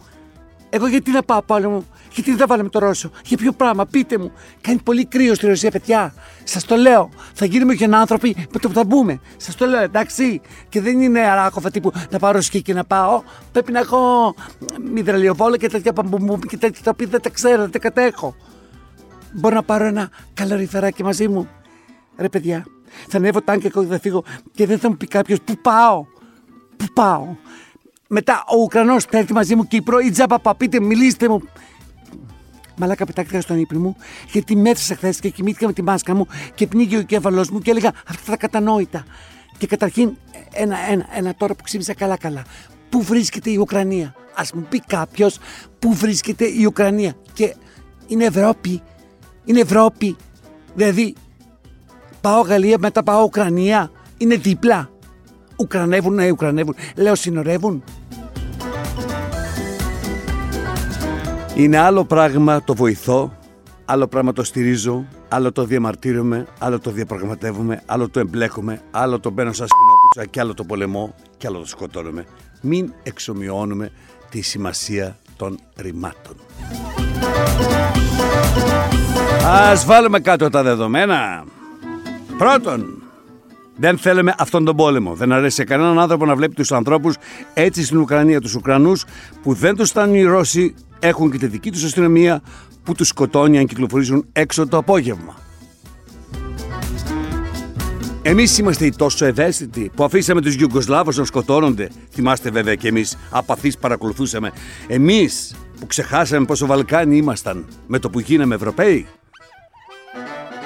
Εγώ 0.70 0.86
γιατί 0.86 1.10
να 1.10 1.22
πάω 1.22 1.42
πόλεμο, 1.42 1.84
γιατί 2.12 2.30
δεν 2.30 2.38
θα 2.38 2.46
βάλαμε 2.46 2.68
το 2.68 2.78
Ρώσο, 2.78 3.10
για 3.24 3.36
ποιο 3.36 3.52
πράγμα, 3.52 3.86
πείτε 3.86 4.18
μου. 4.18 4.32
Κάνει 4.60 4.80
πολύ 4.84 5.06
κρύο 5.06 5.34
στη 5.34 5.46
Ρωσία, 5.46 5.70
παιδιά. 5.70 6.14
Σας 6.44 6.64
το 6.64 6.76
λέω. 6.76 7.10
Θα 7.34 7.44
γίνουμε 7.44 7.74
και 7.74 7.88
άνθρωποι 7.90 8.36
με 8.52 8.58
το 8.58 8.68
που 8.68 8.74
θα 8.74 8.84
μπούμε. 8.84 9.20
Σας 9.36 9.54
το 9.54 9.66
λέω, 9.66 9.82
εντάξει. 9.82 10.40
Και 10.68 10.80
δεν 10.80 11.00
είναι 11.00 11.20
αράκοφα 11.20 11.70
τύπου 11.70 11.92
να 12.10 12.18
πάω 12.18 12.32
ρωσική 12.32 12.62
και 12.62 12.74
να 12.74 12.84
πάω. 12.84 13.22
Πρέπει 13.52 13.72
να 13.72 13.78
έχω 13.78 14.34
μυδραλιοβόλα 14.92 15.56
και 15.56 15.68
τέτοια 15.68 15.92
παμπομού 15.92 16.38
και 16.38 16.56
τέτοια 16.56 16.82
τα 16.82 16.90
οποία 16.90 17.06
δεν 17.06 17.20
τα 17.20 17.30
ξέρω, 17.30 17.62
δεν 17.62 17.70
τα 17.70 17.78
κατέχω. 17.78 18.36
Μπορώ 19.32 19.54
να 19.54 19.62
πάρω 19.62 19.84
ένα 19.84 20.10
καλοριφεράκι 20.34 21.02
μαζί 21.02 21.28
μου. 21.28 21.48
Ρε 22.16 22.28
παιδιά, 22.28 22.66
θα 23.08 23.16
ανέβω 23.16 23.42
τάγκ 23.42 23.60
και 23.60 23.70
θα 23.70 23.98
φύγω 24.00 24.24
και 24.52 24.66
δεν 24.66 24.78
θα 24.78 24.88
μου 24.88 24.96
πει 24.96 25.06
κάποιος 25.06 25.40
πού 25.40 25.54
πάω; 25.62 26.04
Πού 26.76 26.84
πάω; 26.94 27.26
Μετά 28.10 28.44
ο 28.46 28.56
Ουκρανός 28.56 29.04
θα 29.04 29.18
έρθει 29.18 29.32
μαζί 29.32 29.54
μου 29.54 29.66
Κύπρο 29.66 29.98
ή 29.98 30.10
τζάμπα 30.10 30.54
πείτε, 30.54 30.80
μιλήστε 30.80 31.28
μου. 31.28 31.42
Μαλάκα 32.76 33.06
πετάχτηκα 33.06 33.40
στον 33.40 33.58
ύπνο 33.58 33.78
μου 33.78 33.96
γιατί 34.32 34.56
μέτρησα 34.56 34.94
χθες 34.94 35.20
και 35.20 35.28
κοιμήθηκα 35.28 35.66
με 35.66 35.72
τη 35.72 35.82
μάσκα 35.82 36.14
μου 36.14 36.26
και 36.54 36.66
πνίγει 36.66 36.96
ο 36.96 37.02
κέφαλό 37.02 37.46
μου 37.52 37.58
και 37.58 37.70
έλεγα 37.70 37.92
αυτά 38.08 38.30
τα 38.30 38.36
κατανόητα. 38.36 39.04
Και 39.58 39.66
καταρχήν 39.66 40.16
ένα, 40.52 40.76
ένα, 40.90 41.06
ένα 41.14 41.34
τώρα 41.34 41.54
που 41.54 41.62
ξύπνησα 41.62 41.94
καλά-καλά. 41.94 42.42
Πού 42.88 43.02
βρίσκεται 43.02 43.50
η 43.50 43.56
Ουκρανία; 43.56 44.14
Α 44.34 44.42
μου 44.54 44.66
πει 44.68 44.80
κάποιος 44.80 45.38
πού 45.78 45.94
βρίσκεται 45.94 46.44
η 46.44 46.64
Ουκρανία; 46.64 47.14
Και 47.32 47.54
είναι 48.06 48.24
Ευρώπη. 48.24 48.82
Είναι 49.44 49.60
Ευρώπη. 49.60 50.16
Δηλαδή 50.74 51.14
πάω 52.20 52.40
Γαλλία 52.40 52.76
μετά 52.78 53.02
πάω 53.02 53.22
Ουκρανία. 53.22 53.90
Είναι 54.16 54.36
δίπλα. 54.36 54.90
Ουκρανεύουν, 55.56 56.14
ναι, 56.14 56.30
Ουκρανεύουν. 56.30 56.74
Λέω 56.96 57.14
συνορεύουν. 57.14 57.84
Είναι 61.58 61.78
άλλο 61.78 62.04
πράγμα 62.04 62.62
το 62.62 62.74
βοηθώ, 62.74 63.38
άλλο 63.84 64.06
πράγμα 64.06 64.32
το 64.32 64.44
στηρίζω, 64.44 65.04
άλλο 65.28 65.52
το 65.52 65.64
διαμαρτύρομαι, 65.64 66.46
άλλο 66.58 66.78
το 66.78 66.90
διαπραγματεύομαι, 66.90 67.82
άλλο 67.86 68.08
το 68.08 68.20
εμπλέκομαι, 68.20 68.82
άλλο 68.90 69.20
το 69.20 69.30
μπαίνω 69.30 69.52
σαν 69.52 69.66
σπινόπουτσα 69.68 70.24
και 70.30 70.40
άλλο 70.40 70.54
το 70.54 70.64
πολεμώ 70.64 71.14
και 71.36 71.46
άλλο 71.46 71.58
το 71.58 71.66
σκοτώνομαι. 71.66 72.24
Μην 72.60 72.92
εξομοιώνουμε 73.02 73.90
τη 74.30 74.40
σημασία 74.40 75.16
των 75.36 75.58
ρημάτων. 75.76 76.36
Ας 79.46 79.84
βάλουμε 79.84 80.20
κάτω 80.20 80.50
τα 80.50 80.62
δεδομένα. 80.62 81.44
Πρώτον, 82.38 83.02
δεν 83.76 83.98
θέλουμε 83.98 84.34
αυτόν 84.38 84.64
τον 84.64 84.76
πόλεμο. 84.76 85.14
Δεν 85.14 85.32
αρέσει 85.32 85.54
σε 85.54 85.64
κανέναν 85.64 85.98
άνθρωπο 85.98 86.24
να 86.24 86.36
βλέπει 86.36 86.54
τους 86.54 86.72
ανθρώπους 86.72 87.16
έτσι 87.54 87.84
στην 87.84 87.98
Ουκρανία, 87.98 88.40
τους 88.40 88.54
Ουκρανούς 88.54 89.04
που 89.42 89.52
δεν 89.54 89.76
τους 89.76 89.88
στάνουν 89.88 90.14
οι 90.14 90.22
Ρώσοι, 90.22 90.74
έχουν 90.98 91.30
και 91.30 91.38
τη 91.38 91.46
δική 91.46 91.70
τους 91.70 91.84
αστυνομία 91.84 92.42
που 92.82 92.94
τους 92.94 93.08
σκοτώνει 93.08 93.58
αν 93.58 93.66
κυκλοφορήσουν 93.66 94.26
έξω 94.32 94.66
το 94.66 94.76
απόγευμα. 94.76 95.36
Εμείς 98.22 98.58
είμαστε 98.58 98.86
οι 98.86 98.92
τόσο 98.96 99.24
ευαίσθητοι 99.24 99.90
που 99.94 100.04
αφήσαμε 100.04 100.40
τους 100.40 100.54
Ιουγκοσλάβου 100.54 101.12
να 101.14 101.24
σκοτώνονται. 101.24 101.88
Θυμάστε 102.10 102.50
βέβαια 102.50 102.74
και 102.74 102.88
εμείς, 102.88 103.16
απαθείς 103.30 103.78
παρακολουθούσαμε. 103.78 104.52
Εμείς 104.86 105.54
που 105.80 105.86
ξεχάσαμε 105.86 106.46
πόσο 106.46 106.66
Βαλκάνοι 106.66 107.16
ήμασταν 107.16 107.64
με 107.86 107.98
το 107.98 108.10
που 108.10 108.20
γίναμε 108.20 108.54
Ευρωπαίοι. 108.54 109.06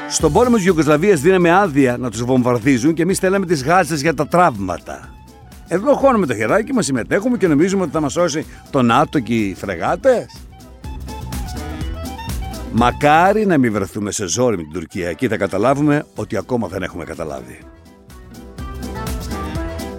Στον 0.08 0.32
πόλεμο 0.32 0.56
της 0.56 0.64
Ιουγκοσλαβία 0.64 1.14
δίναμε 1.14 1.50
άδεια 1.50 1.96
να 1.96 2.10
τους 2.10 2.24
βομβαρδίζουν 2.24 2.94
και 2.94 3.02
εμείς 3.02 3.18
θέλαμε 3.18 3.46
τις 3.46 3.64
γάζες 3.64 4.00
για 4.00 4.14
τα 4.14 4.28
τραύματα. 4.28 5.21
Εδώ 5.72 5.94
χώνουμε 5.94 6.26
το 6.26 6.34
χεράκι 6.34 6.72
μας, 6.72 6.84
συμμετέχουμε 6.84 7.36
και 7.36 7.46
νομίζουμε 7.46 7.82
ότι 7.82 7.92
θα 7.92 8.00
μας 8.00 8.12
σώσει 8.12 8.46
το 8.70 8.82
ΝΑΤΟ 8.82 9.18
και 9.18 9.34
οι 9.34 9.54
φρεγάτες. 9.54 10.26
Μακάρι 12.72 13.46
να 13.46 13.58
μην 13.58 13.72
βρεθούμε 13.72 14.10
σε 14.10 14.28
ζόρι 14.28 14.56
με 14.56 14.62
την 14.62 14.72
Τουρκία. 14.72 15.08
Εκεί 15.08 15.28
θα 15.28 15.36
καταλάβουμε 15.36 16.06
ότι 16.14 16.36
ακόμα 16.36 16.68
δεν 16.68 16.82
έχουμε 16.82 17.04
καταλάβει. 17.04 17.58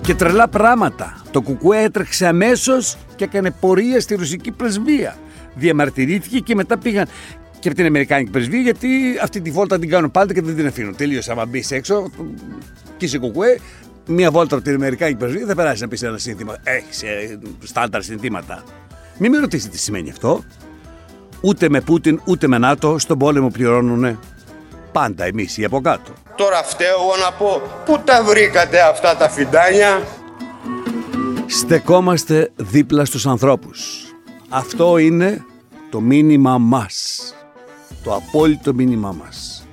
Και 0.02 0.16
τρελά 0.16 0.48
πράγματα. 0.48 1.22
Το 1.32 1.42
κουκουέ 1.42 1.82
έτρεξε 1.82 2.28
αμέσως 2.28 2.98
και 3.16 3.24
έκανε 3.24 3.52
πορεία 3.60 4.00
στη 4.00 4.16
ρωσική 4.16 4.52
πρεσβεία. 4.52 5.18
Διαμαρτυρήθηκε 5.56 6.40
και 6.40 6.56
μετά 6.56 6.78
πήγαν 6.78 7.06
και 7.60 7.68
από 7.68 7.78
την 7.78 7.86
Αμερικάνικη 7.86 8.32
πρεσβεία, 8.32 8.62
γιατί 8.62 8.88
αυτή 9.22 9.42
τη 9.42 9.52
βόλτα 9.52 9.80
την 9.80 9.90
κάνουν 9.90 10.12
πάντα 10.12 10.34
και 10.34 10.42
δεν 10.42 10.56
την 10.56 10.68
αφήνουν. 10.68 10.96
Τελείωσε. 10.96 11.32
Άμα 11.32 11.46
μπεις 11.46 11.72
έξω 11.72 12.10
και 12.98 13.06
είσαι 13.06 13.18
κουκουέ, 13.18 13.60
μία 14.06 14.32
βόλτα 14.32 14.56
από 14.56 14.64
την 14.64 14.74
Αμερικάνικη 14.74 15.18
πρεσβεία 15.18 15.46
δεν 15.46 15.56
περάσει 15.56 15.82
να 15.82 15.88
πει 15.88 16.06
ένα 16.06 16.18
σύνθημα. 16.18 16.56
Έχει 16.64 17.06
ε, 17.06 17.38
στάνταρ 17.64 18.04
συνθήματα. 18.04 18.64
Μην 19.18 19.32
με 19.32 19.38
ρωτήσετε 19.38 19.72
τι 19.72 19.80
σημαίνει 19.80 20.10
αυτό. 20.10 20.44
Ούτε 21.42 21.70
με 21.70 21.82
Πούτιν 21.82 22.22
ούτε 22.26 22.48
με 22.48 22.58
ΝΑΤΟ 22.58 23.00
στον 23.00 23.18
πόλεμο 23.18 23.50
πληρώνουν 23.50 24.20
πάντα 24.92 25.26
εμείς 25.26 25.58
οι 25.58 25.64
από 25.64 25.82
κάτω. 25.82 26.12
Τώρα 26.36 26.64
φταίω 26.64 26.88
εγώ 26.90 27.16
να 27.26 27.32
πω 27.32 27.62
πού 27.86 28.00
τα 28.06 28.24
βρήκατε 28.24 28.82
αυτά 28.82 29.18
τα 29.18 29.30
φιντάνια; 29.30 30.02
Στεκόμαστε 31.48 32.52
δίπλα 32.56 33.06
στους 33.06 33.28
ανθρώπους. 33.28 34.06
Αυτό 34.50 34.98
είναι 34.98 35.46
το 35.90 36.00
μήνυμα 36.02 36.58
μας 36.58 37.34
το 38.04 38.14
απόλυτο 38.16 38.74
μήνυμά 38.74 39.12
μας. 39.12 39.68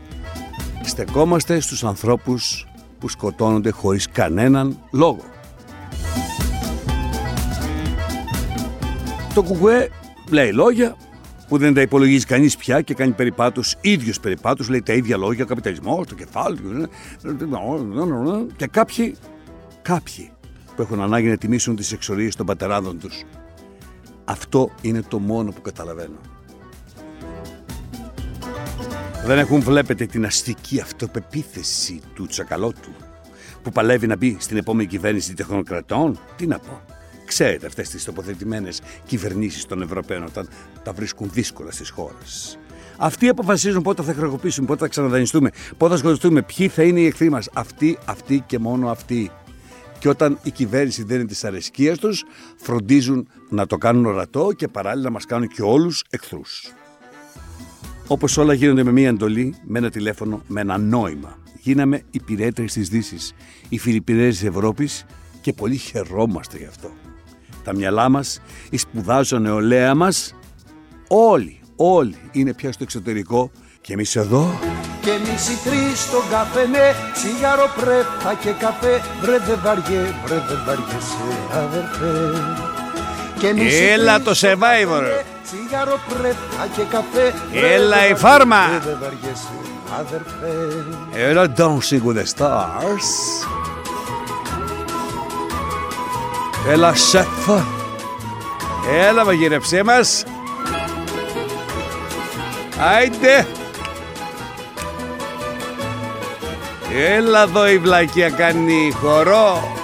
Στεκόμαστε 0.83 1.61
στους 1.61 1.85
ανθρώπους 1.85 2.67
που 3.01 3.09
σκοτώνονται 3.09 3.71
χωρίς 3.71 4.09
κανέναν 4.09 4.79
λόγο. 4.91 5.25
Το 9.35 9.43
κουκουέ 9.43 9.91
λέει 10.31 10.53
λόγια 10.53 10.97
που 11.49 11.59
δεν 11.59 11.75
τα 11.75 11.81
υπολογίζει 11.81 12.25
κανείς 12.25 12.57
πια 12.57 12.81
και 12.81 12.95
κάνει 12.95 13.13
περιπάτους, 13.13 13.77
ίδιους 13.81 14.21
περιπάτους, 14.21 14.69
λέει 14.69 14.83
τα 14.83 14.93
ίδια 14.93 15.17
λόγια, 15.17 15.45
καπιταλισμό, 15.45 16.05
το 16.09 16.15
κεφάλι, 16.15 16.59
και 18.57 18.67
κάποιοι, 18.67 19.17
κάποιοι 19.83 20.31
που 20.77 20.83
έχουν 20.83 21.01
ανάγκη 21.01 21.29
να 21.29 21.37
τιμήσουν 21.37 21.77
τις 21.77 21.93
εξορίες 21.93 22.37
των 22.37 22.47
πατεράδων 22.47 22.99
τους. 22.99 23.23
Αυτό 24.25 24.71
είναι 24.83 25.03
το 25.09 25.19
μόνο 25.19 25.51
που 25.51 25.61
καταλαβαίνω. 25.61 26.30
Δεν 29.25 29.39
έχουν 29.39 29.61
βλέπετε 29.61 30.07
την 30.07 30.25
αστική 30.25 30.81
αυτοπεποίθηση 30.81 32.01
του 32.15 32.27
τσακαλώτου 32.27 32.91
που 33.63 33.71
παλεύει 33.71 34.07
να 34.07 34.17
μπει 34.17 34.37
στην 34.41 34.57
επόμενη 34.57 34.89
κυβέρνηση 34.89 35.35
τεχνοκρατών. 35.35 36.21
Τι 36.37 36.47
να 36.47 36.59
πω. 36.59 36.81
Ξέρετε 37.27 37.67
αυτές 37.67 37.89
τις 37.89 38.05
τοποθετημένες 38.05 38.81
κυβερνήσεις 39.07 39.67
των 39.67 39.83
Ευρωπαίων 39.83 40.25
όταν 40.25 40.49
τα 40.83 40.93
βρίσκουν 40.93 41.31
δύσκολα 41.33 41.71
στις 41.71 41.91
χώρες. 41.91 42.59
Αυτοί 42.97 43.29
αποφασίζουν 43.29 43.83
πότε 43.83 44.03
θα 44.03 44.15
χρεοκοπήσουμε, 44.15 44.67
πότε 44.67 44.81
θα 44.81 44.89
ξαναδανιστούμε, 44.89 45.51
πότε 45.77 45.93
θα 45.93 45.99
σκοτωθούμε, 45.99 46.43
ποιοι 46.43 46.69
θα 46.69 46.83
είναι 46.83 47.01
οι 47.01 47.07
εχθροί 47.07 47.31
μας. 47.31 47.49
Αυτοί, 47.53 47.99
αυτοί 48.05 48.45
και 48.47 48.59
μόνο 48.59 48.91
αυτοί. 48.91 49.31
Και 49.99 50.09
όταν 50.09 50.39
η 50.43 50.51
κυβέρνηση 50.51 51.05
δεν 51.05 51.21
είναι 51.21 51.29
τη 51.29 51.41
αρεσκία 51.43 51.97
τους, 51.97 52.25
φροντίζουν 52.57 53.29
να 53.49 53.67
το 53.67 53.77
κάνουν 53.77 54.07
ορατό 54.07 54.53
και 54.57 54.69
παράλληλα 54.69 55.05
να 55.05 55.11
μας 55.11 55.25
κάνουν 55.25 55.49
και 55.49 55.63
όλους 55.63 56.05
εχθρούς. 56.11 56.73
Όπως 58.13 58.37
όλα 58.37 58.55
γίνονται 58.55 58.83
με 58.83 58.93
μία 58.93 59.09
εντολή, 59.09 59.55
με 59.63 59.79
ένα 59.79 59.91
τηλέφωνο, 59.91 60.43
με 60.47 60.61
ένα 60.61 60.79
νόημα. 60.79 61.39
Γίναμε 61.61 62.03
υπηρέτρε 62.11 62.65
της 62.65 62.89
Δύσης, 62.89 63.33
οι 63.69 63.79
Φιλιππινέ 63.79 64.29
της 64.29 64.45
Ευρώπης 64.45 65.07
και 65.41 65.53
πολύ 65.53 65.77
χαιρόμαστε 65.77 66.59
γι' 66.59 66.67
αυτό. 66.67 66.91
Τα 67.65 67.75
μυαλά 67.75 68.09
μας, 68.09 68.41
η 68.71 68.77
σπουδάζω 68.77 69.39
νεολαία 69.39 69.95
μας, 69.95 70.35
όλοι, 71.09 71.61
όλοι 71.77 72.17
είναι 72.33 72.55
πια 72.55 72.73
στο 72.73 72.83
εξωτερικό 72.83 73.51
και 73.81 73.93
εμείς 73.93 74.17
εδώ 74.17 74.61
και 75.01 75.11
εμείς 75.11 75.49
οι 75.49 75.69
τρεις 75.69 76.01
στον 76.01 76.23
καφενέ 76.31 76.95
Τσιγάρο 77.13 77.71
πρέπα 77.77 78.35
και 78.43 78.51
καφέ 78.51 79.01
Βρε 79.23 79.39
δεν 79.39 79.59
βαριέ, 79.63 80.03
βρε 80.25 80.43
δεν 80.49 80.59
βαριέσαι 80.67 81.31
αδερφέ 81.53 82.45
και 83.39 83.47
εμείς 83.47 83.79
οι 83.81 83.85
Έλα 83.85 84.15
τρεις 84.15 84.25
το 84.25 84.33
στον 84.35 84.49
Survivor. 84.49 85.40
Καφενέ, 85.51 85.69
Τσιγάρο 85.69 85.99
πρέπα 86.09 86.67
και 86.77 86.83
καφέ. 86.83 87.35
Βρε, 87.53 87.75
Έλα 87.75 87.97
δεν 87.97 87.99
η 87.99 88.01
βαριέ, 88.01 88.15
φάρμα. 88.15 88.67
Βρε 88.69 88.79
δεν 88.79 88.99
βαριέσαι 89.01 89.49
αδερφέ. 89.99 90.85
Έλα 91.13 91.47
Dancing 91.57 92.07
with 92.07 92.17
the 92.17 92.25
Stars. 92.37 93.09
Έλα 96.69 96.95
σεφ 96.95 97.49
Έλα 99.09 99.25
μαγειρεψέ 99.25 99.83
μας. 99.83 100.25
Άιντε. 102.79 103.47
Έλα 107.17 107.43
εδώ 107.43 107.69
η 107.69 107.79
βλακία 107.79 108.31
κάνει 108.31 108.93
χορό. 109.01 109.79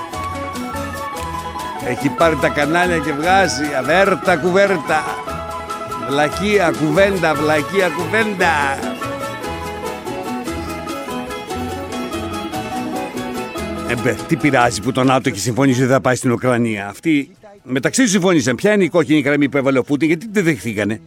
Έχει 1.87 2.09
πάρει 2.09 2.37
τα 2.37 2.49
κανάλια 2.49 2.99
και 2.99 3.13
βγάζει. 3.13 3.75
Αβέρτα 3.79 4.37
κουβέρτα 4.37 5.05
Βλακία 6.09 6.73
κουβέντα, 6.79 7.35
βλακία 7.35 7.89
κουβέντα 7.89 8.79
Ε, 13.89 13.95
μπε, 14.03 14.17
τι 14.29 14.37
πειράζει 14.37 14.81
που 14.81 14.93
το 14.93 15.05
ΝΑΤΟ 15.05 15.29
έχει 15.29 15.39
συμφωνήσει 15.39 15.83
ότι 15.83 15.93
θα 15.93 16.01
πάει 16.01 16.15
στην 16.15 16.31
Ουκρανία. 16.31 16.89
Αυτοί 16.89 17.31
μεταξύ 17.63 18.03
τους 18.03 18.11
συμφώνησαν. 18.11 18.57
Ποια 18.57 18.73
είναι 18.73 18.85
η 18.85 18.89
κόκκινη 18.89 19.21
γραμμή 19.21 19.49
που 19.49 19.57
έβαλε 19.57 19.79
ο 19.79 19.83
Πούτιν, 19.83 20.09
γιατί 20.09 20.29
δεν 20.31 20.45
δεχθήκανε. 20.45 21.01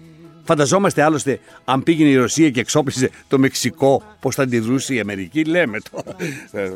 Φανταζόμαστε 0.43 1.03
άλλωστε 1.03 1.39
αν 1.65 1.83
πήγαινε 1.83 2.09
η 2.09 2.15
Ρωσία 2.15 2.49
και 2.49 2.59
εξόπλιζε 2.59 3.09
το 3.27 3.39
Μεξικό, 3.39 4.03
πώς 4.19 4.35
θα 4.35 4.43
αντιδρούσε 4.43 4.93
η 4.93 4.99
Αμερική. 4.99 5.43
Λέμε 5.43 5.79
το. 5.91 6.03
Ε, 6.51 6.61
ε, 6.61 6.71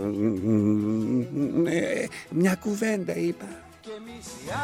Μια 2.30 2.56
κουβέντα 2.56 3.18
είπα. 3.18 3.46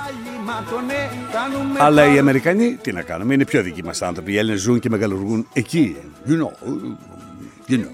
Άλλοι 0.08 0.44
ματωνέ 0.46 1.10
κάνουμε 1.32 1.80
Αλλά 1.80 2.14
οι 2.14 2.18
Αμερικανοί 2.18 2.76
τι 2.82 2.92
να 2.92 3.02
κάνουμε, 3.02 3.34
είναι 3.34 3.46
πιο 3.46 3.62
δικοί 3.64 3.84
μας 3.84 4.02
άνθρωποι. 4.02 4.32
Οι 4.32 4.38
Έλληνες 4.38 4.62
ζουν 4.62 4.80
και 4.80 4.90
μεγαλουργούν 4.90 5.48
εκεί. 5.54 5.98
You 6.28 6.32
know, 6.32 6.52
you 7.72 7.76
know. 7.76 7.90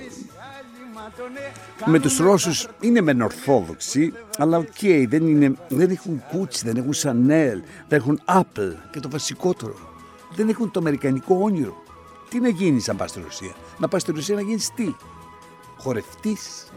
Με 1.86 2.00
τους 2.00 2.18
Ρώσους 2.18 2.68
είναι 2.80 3.02
μεν 3.02 3.22
ορθόδοξοι, 3.22 4.14
αλλά 4.38 4.58
οκ, 4.58 5.08
δεν, 5.08 5.28
είναι, 5.28 5.54
δεν 5.68 5.90
έχουν 5.90 6.24
Gucci, 6.32 6.62
δεν 6.64 6.78
έχουν 6.78 6.94
Chanel, 6.94 7.62
δεν 7.88 8.00
έχουν 8.00 8.22
Apple 8.26 8.74
και 8.92 9.00
το 9.00 9.10
βασικότερο, 9.10 9.76
δεν 10.36 10.50
έχουν 10.50 10.72
το 10.72 10.80
αμερικανικό 10.80 11.40
όνειρο. 11.42 11.84
Τι 12.30 12.40
να 12.40 12.50
γίνεις 12.50 12.90
αν 12.90 12.96
πας 12.96 13.10
στη 13.10 13.22
Ρωσία, 13.22 13.54
να 13.78 13.88
πας 13.88 14.02
στη 14.02 14.12
Ρωσία 14.12 14.36
να 14.36 14.42
γίνεις 14.42 14.72
τι, 14.76 14.96
χορευτής. 15.78 16.68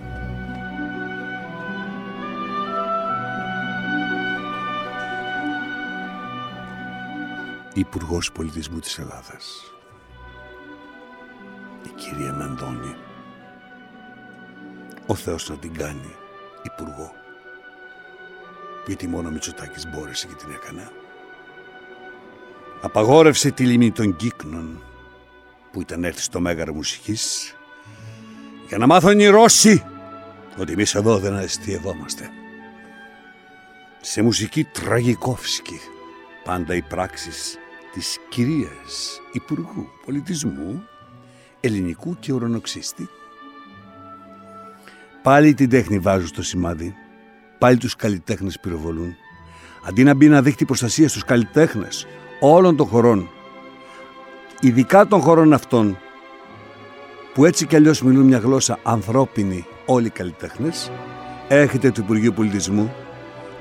Υπουργός 7.79 8.33
Πολιτισμού 8.33 8.79
της 8.79 8.99
Ελλάδας, 8.99 9.75
η 11.85 11.89
κυρία 11.89 12.33
Μανδώνη, 12.33 12.95
ο 15.07 15.15
Θεός 15.15 15.49
να 15.49 15.57
την 15.57 15.75
κάνει 15.75 16.15
υπουργό. 16.63 17.13
Γιατί 18.87 19.07
μόνο 19.07 19.29
ο 19.29 19.31
Μητσοτάκης 19.31 19.87
μπόρεσε 19.87 20.27
και 20.27 20.35
την 20.35 20.51
έκανε. 20.51 20.91
Απαγόρευσε 22.81 23.51
τη 23.51 23.67
λίμνη 23.67 23.93
των 23.93 24.17
κύκνων 24.17 24.83
που 25.73 25.81
ήταν 25.81 26.05
έρθει 26.05 26.21
στο 26.21 26.41
Μέγαρο 26.41 26.75
Μουσικής 26.75 27.55
για 28.69 28.79
να 28.79 28.87
μάθουν 28.87 29.21
οι 29.21 29.27
Ρώσοι 29.27 29.85
ότι 30.59 30.73
εμείς 30.73 30.95
εδώ 30.95 31.19
δεν 31.19 31.35
αστειευόμαστε. 31.35 32.31
Σε 34.01 34.23
μουσική 34.23 34.65
τραγικόφσκι 34.65 35.81
πάντα 36.45 36.75
οι 36.75 36.83
πράξεις 36.83 37.59
της 37.93 38.19
κυρίας 38.29 39.21
Υπουργού 39.33 39.89
Πολιτισμού 40.05 40.83
Ελληνικού 41.61 42.17
και 42.21 42.33
Ουρανοξύστη 42.33 43.09
Πάλι 45.23 45.55
την 45.55 45.69
τέχνη 45.69 45.99
βάζουν 45.99 46.27
στο 46.27 46.43
σημάδι. 46.43 46.95
Πάλι 47.59 47.77
τους 47.77 47.97
καλλιτέχνες 47.97 48.61
πυροβολούν. 48.61 49.15
Αντί 49.89 50.05
να 50.05 50.15
μπει 50.15 50.29
να 50.29 50.43
δείχνει 50.43 50.67
προστασίας 50.67 51.11
στους 51.11 51.25
καλλιτέχνες 51.25 52.07
όλων 52.41 52.77
των 52.77 52.87
χωρών, 52.87 53.29
ειδικά 54.61 55.07
των 55.07 55.21
χωρών 55.21 55.53
αυτών, 55.53 55.99
που 57.35 57.45
έτσι 57.45 57.67
κι 57.67 57.77
αλλιώς 57.77 58.03
μιλούν 58.03 58.27
μια 58.27 58.39
γλώσσα 58.39 58.79
ανθρώπινη 58.83 59.67
όλοι 59.87 60.07
οι 60.07 60.11
καλλιτέχνες, 60.11 60.91
έρχεται 61.49 61.91
του 61.91 62.01
Υπουργείου 62.01 62.33
Πολιτισμού 62.33 62.95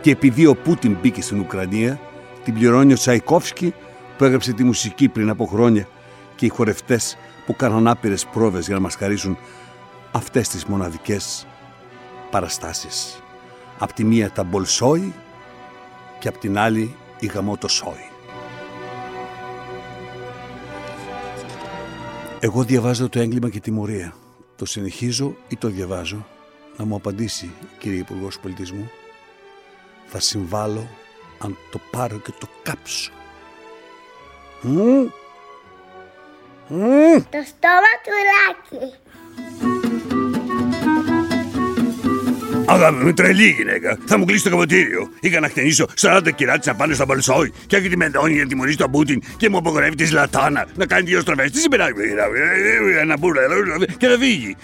και 0.01 0.11
επειδή 0.11 0.45
ο 0.45 0.55
Πούτιν 0.55 0.97
μπήκε 1.01 1.21
στην 1.21 1.39
Ουκρανία, 1.39 1.99
την 2.43 2.53
πληρώνει 2.53 2.93
ο 2.93 2.95
Τσαϊκόφσκι 2.95 3.73
που 4.17 4.23
έγραψε 4.23 4.53
τη 4.53 4.63
μουσική 4.63 5.09
πριν 5.09 5.29
από 5.29 5.45
χρόνια 5.45 5.87
και 6.35 6.45
οι 6.45 6.49
χορευτές 6.49 7.17
που 7.45 7.55
κάναν 7.55 7.87
άπειρες 7.87 8.25
πρόβες 8.25 8.65
για 8.65 8.75
να 8.75 8.81
μας 8.81 8.95
χαρίσουν 8.95 9.37
αυτές 10.11 10.49
τις 10.49 10.65
μοναδικές 10.65 11.47
παραστάσεις. 12.31 13.21
Απ' 13.77 13.93
τη 13.93 14.03
μία 14.03 14.31
τα 14.31 14.43
Μπολσόι 14.43 15.13
και 16.19 16.27
απ' 16.27 16.37
την 16.37 16.57
άλλη 16.57 16.95
η 17.19 17.25
Γαμότο 17.25 17.67
Σόι. 17.67 18.09
Εγώ 22.39 22.63
διαβάζω 22.63 23.09
το 23.09 23.19
έγκλημα 23.19 23.49
και 23.49 23.59
τιμωρία. 23.59 24.13
Το 24.55 24.65
συνεχίζω 24.65 25.35
ή 25.47 25.57
το 25.57 25.67
διαβάζω; 25.67 26.25
Να 26.77 26.85
μου 26.85 26.95
απαντήσει, 26.95 27.51
κύριε 27.77 27.99
Υπουργός 27.99 28.39
Πολιτισμού. 28.39 28.89
Θα 30.05 30.19
συμβάλλω 30.19 30.87
αν 31.39 31.57
το 31.71 31.79
πάρω 31.91 32.17
και 32.17 32.31
το 32.39 32.47
κάψω. 32.63 33.11
Μμ. 34.61 34.79
Μμ. 36.67 37.13
Το 37.29 37.43
στόμα 37.45 37.93
του 38.03 38.13
Λάκη. 38.27 38.93
Αγάπη 42.69 43.03
μου, 43.03 43.13
τρελή 43.13 43.49
γυναίκα. 43.49 43.97
Θα 44.05 44.17
μου 44.17 44.25
κλείσει 44.25 44.43
το 44.43 44.49
καποτήριο. 44.49 45.09
Είχα 45.19 45.39
να 45.39 45.47
χτενίσω 45.47 45.87
40 46.01 46.21
κυράτσα 46.35 46.73
πάνω 46.73 46.93
στα 46.93 47.05
Μπαλσόι 47.05 47.53
και 47.67 47.75
έχει 47.75 47.89
τη 47.89 47.97
μεντώνει 47.97 48.33
για 48.33 48.43
να 48.43 48.49
τιμωρήσει 48.49 48.77
τον 48.77 48.91
Πούτιν 48.91 49.21
και 49.37 49.49
μου 49.49 49.57
απογορεύει 49.57 49.95
τη 49.95 50.11
Λατάνα 50.11 50.67
να 50.75 50.85
κάνει 50.85 51.03
δύο 51.03 51.21
στροφές. 51.21 51.51
Τι 51.51 51.59
συμπεράει, 51.59 51.91
ένα 52.99 53.17
μπουρλα 53.17 53.41
εδώ 53.41 53.85
και 53.97 54.07
θα 54.07 54.17
φύγει. 54.19 54.55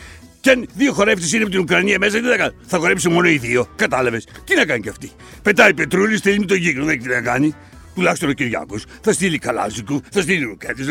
Και 0.41 0.49
αν 0.49 0.67
δύο 0.73 0.93
χορεύτε 0.93 1.25
είναι 1.33 1.41
από 1.41 1.51
την 1.51 1.59
Ουκρανία 1.59 1.97
μέσα, 1.99 2.19
τι 2.19 2.27
θα 2.27 2.37
κάνει; 2.37 2.55
Θα 2.67 2.77
χορέψει 2.77 3.09
μόνο 3.09 3.27
οι 3.27 3.37
δύο. 3.37 3.67
Κατάλαβες. 3.75 4.27
Τι 4.45 4.55
να 4.55 4.65
κάνει 4.65 4.81
κι 4.81 4.89
αυτή; 4.89 5.11
Πετάει 5.41 5.73
πετρούλι, 5.73 6.17
στέλνει 6.17 6.39
με 6.39 6.45
τον 6.45 6.57
γίγνο, 6.57 6.85
δεν 6.85 6.93
έχει 6.93 7.07
τι 7.07 7.13
να 7.13 7.21
κάνει. 7.21 7.55
Τουλάχιστον 7.95 8.29
ο 8.29 8.33
Κυριάκος 8.33 8.85
θα 9.01 9.13
στείλει 9.13 9.37
καλάζικου, 9.37 10.01
θα 10.11 10.21
στείλει 10.21 10.43
ρουκέτε, 10.43 10.83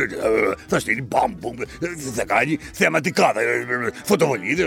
θα 0.66 0.78
στείλει 0.78 1.02
μπαμπου, 1.02 1.54
θα 2.14 2.24
κάνει 2.24 2.58
θεαματικά, 2.72 3.32
φωτοβολίδες, 4.04 4.66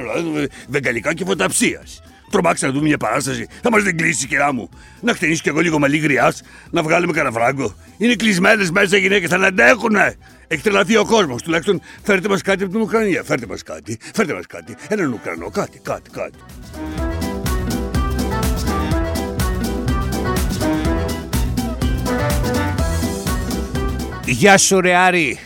βεγγαλικά 0.68 1.14
και 1.14 1.26
φωταψίας. 1.26 2.02
Τρομάξα 2.32 2.68
να 2.68 2.74
δούμε 2.74 2.88
μια 2.88 2.98
παράσταση. 2.98 3.48
Θα 3.62 3.72
μας 3.72 3.84
δεν 3.84 3.98
κλείσει, 3.98 4.28
κυρά 4.28 4.54
μου. 4.54 4.70
Να 5.02 5.14
χτενίσει 5.14 5.42
κι 5.42 5.50
εγώ 5.50 5.60
λίγο 5.60 5.80
μαλλί 5.80 5.98
γριάς, 5.98 6.42
να 6.72 6.84
βγάλουμε 6.84 7.14
κανένα 7.14 7.34
φράγκο. 7.34 7.76
Είναι 7.98 8.16
κλεισμένες 8.16 8.72
μέσα 8.72 8.98
οι 8.98 9.00
γυναίκες, 9.00 9.30
θα 9.30 9.36
αντέχουνε. 9.36 10.16
Έχει 10.48 10.62
τρελαθεί 10.62 10.98
ο 10.98 11.06
κόσμος. 11.06 11.42
Τουλάχιστον 11.42 11.82
φέρτε 12.04 12.28
μας 12.28 12.42
κάτι 12.42 12.64
από 12.64 12.72
την 12.72 12.82
Ουκρανία. 12.82 13.24
Φέρτε 13.24 13.46
μας 13.46 13.64
κάτι. 13.64 13.98
Φέρτε 14.14 14.34
μας 14.34 14.46
κάτι. 14.48 14.76
Έναν 14.88 15.14
Ουκρανό. 15.14 15.50
Κάτι, 15.50 15.80
κάτι, 15.84 16.10
κάτι. 16.10 16.38
Γεια 24.26 24.58
σου 24.58 24.82
ρε 24.82 24.96
Άρη. 24.96 25.40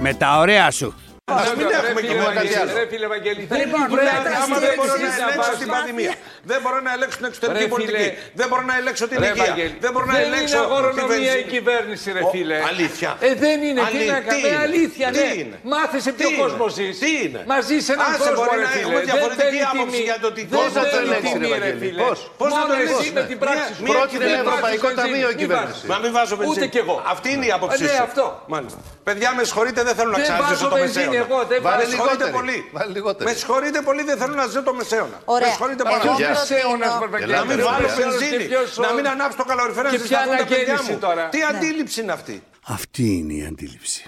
Με 0.00 0.14
τα 0.14 0.38
ωραία 0.38 0.70
σου. 0.70 0.94
Ας 1.32 1.54
μην 1.56 1.66
έχουμε 1.66 2.00
και 2.00 2.14
μόνο 2.20 2.32
κάτι 2.40 2.54
άλλο. 2.60 2.70
Ρε 2.80 2.86
φίλε 2.92 3.06
Βαγγέλη, 3.14 3.42
Δεν 3.52 3.58
δεν 3.60 3.68
μπορώ 3.70 3.84
μπορεί 3.90 4.02
να- 4.10 4.40
άμα 4.44 4.56
δεν 4.66 4.72
μπορώ 4.78 4.94
να 5.04 5.08
ελέγξω 5.24 5.54
την 5.62 5.68
πανδημία, 5.74 6.14
δεν 6.50 6.58
μπορώ 6.62 6.78
να 6.86 6.90
ελέγξω 6.96 7.16
την 7.20 7.26
εξωτερική 7.30 7.58
Ρε 7.58 7.64
φίλε. 7.64 7.74
πολιτική, 7.74 8.08
δεν 8.40 8.46
μπορώ 8.48 8.62
να 8.70 8.74
ελέγξω 8.80 9.04
την 9.10 9.18
Ρε 9.24 9.28
υγεία, 9.30 9.44
Βαγγέλη, 9.44 9.74
δεν 9.84 9.90
μπορώ 9.92 10.06
να 10.10 10.14
δεν 10.16 10.24
ελέγξω 10.28 10.56
είναι 10.56 10.66
την 10.66 10.72
αγορονομία 10.72 11.16
η 11.16 11.20
βενζίνη. 11.26 11.52
κυβέρνηση, 11.54 12.06
ρε 12.16 12.22
Ο- 12.26 12.30
φίλε. 12.34 12.56
Αλήθεια. 12.72 13.10
Ε, 13.28 13.30
δεν 13.44 13.56
είναι. 13.66 13.80
Τι 13.82 13.86
Αλή- 13.88 14.10
να 14.14 14.18
τι 14.20 14.26
κάνουμε. 14.28 14.48
είναι; 14.48 14.58
Αλήθεια, 14.68 15.06
Τι 15.16 15.22
ναι. 15.26 15.30
είναι; 15.40 15.56
Μάθε 15.72 15.98
σε 16.06 16.10
ποιο 16.16 16.28
Τι 16.28 16.34
κόσμο 16.42 16.66
είναι. 16.68 16.76
ζεις. 16.78 16.94
Τι 17.02 17.10
είναι; 17.24 17.40
Μα 17.52 17.56
ζεις 17.68 17.82
σε 17.88 17.92
έναν 17.96 18.06
Άσε, 18.10 18.18
κόσμο, 18.22 18.34
μπορεί 18.38 18.56
ρε 18.56 18.64
να 18.66 18.70
φίλε. 18.74 18.82
έχουμε 18.84 18.98
Δεν 19.00 19.08
διαφορετική 19.10 19.46
μπαίνει 19.46 19.70
άποψη 19.72 19.94
τιμή. 19.96 20.08
για 20.08 20.16
το 20.24 20.28
τι 20.36 20.42
Δεν 20.50 20.54
πώς 20.58 20.68
θα 20.76 20.82
το 20.82 20.88
μπαίνει 20.92 21.06
ελέγξει, 21.06 21.32
τιμή, 21.34 21.46
ρε 21.46 21.54
ρε 21.54 21.58
Βαγγέλη. 21.64 21.80
φίλε. 21.84 22.00
Πώς, 22.06 22.18
πώς 22.40 22.48
θα 22.56 22.60
Μόνο 22.60 22.68
το 22.70 22.74
εσύ 22.76 22.84
ελέγξει. 22.86 23.10
με 23.18 23.22
την 23.30 23.38
πράξη 23.44 23.70
σου. 23.76 23.82
Πρότεινε 23.92 24.24
Δεν 24.30 24.38
Ευρωπαϊκό 24.44 24.86
βάζεις 24.86 24.98
Ταμείο 25.00 25.26
βενζίνη. 25.28 25.36
η 25.36 25.42
κυβέρνηση. 25.42 25.82
Μη 25.84 25.88
Μα 25.92 25.96
μην 26.02 26.10
βάζω 26.16 26.34
Ούτε 26.36 26.44
βενζίνη. 26.44 26.68
κι 26.74 26.80
εγώ. 26.84 26.94
Αυτή 27.14 27.28
είναι 27.34 27.46
η 27.50 27.52
άποψή 27.58 27.82
Ε, 27.84 27.86
ναι, 27.88 27.96
σου. 27.98 28.06
αυτό. 28.08 28.24
Μάλιστα. 28.54 28.78
Παιδιά, 29.08 29.28
με 29.38 29.42
συγχωρείτε, 29.48 29.80
δεν 29.88 29.94
θέλω 29.98 30.10
να 30.16 30.18
Δεν 30.20 30.24
ξαναζήσω 30.26 30.54
βάζω 30.56 30.66
το 30.74 30.76
βενζίνη 30.82 31.15
μεσαίωνα. 31.18 31.34
εγώ, 31.34 31.38
δεν 31.50 31.58
Με 31.62 31.68
βάζω. 31.68 31.88
συγχωρείτε 31.92 32.26
πολύ. 32.38 32.58
Βάλε 32.76 32.92
λιγότερη. 32.96 33.24
Με 33.30 33.34
συγχωρείτε 33.40 33.78
πολύ, 33.88 34.02
δεν 34.10 34.16
θέλω 34.20 34.34
να 34.42 34.46
ζήσω 34.50 34.62
το 34.68 34.74
μεσαίωνα. 34.80 35.16
Με 35.18 35.32
Ωραία. 35.36 35.48
συγχωρείτε 35.52 35.82
Εγώ 35.82 35.90
πάρα 35.90 36.02
Ποιος 36.04 36.14
πολύ. 36.16 36.28
μεσαίωνας, 36.36 36.92
προτείνω- 36.98 37.10
Βαγγέλη. 37.14 37.32
Να 37.38 37.44
μην 37.48 37.58
Έλα, 37.58 37.64
βάλω 37.70 37.86
ρε, 37.86 37.94
βενζίνη, 38.00 38.44
ποιος- 38.52 38.78
να 38.86 38.90
μην 38.96 39.04
ανάψω 39.12 39.36
το 39.42 39.46
καλοριφέρα 39.50 39.88
Και 39.92 39.98
να 40.00 40.04
ποια 40.08 40.18
ζητάω 40.22 40.36
τα 40.36 40.44
παιδιά 40.44 40.56
αναγέννηση 40.56 40.92
μου. 40.92 40.98
τώρα; 41.06 41.22
Τι 41.34 41.38
Ναι. 41.38 41.48
αντίληψη 41.50 41.96
είναι 42.02 42.12
αυτή; 42.18 42.34
Αυτή 42.78 43.04
είναι 43.18 43.34
η 43.40 43.42
αντίληψη. 43.50 44.00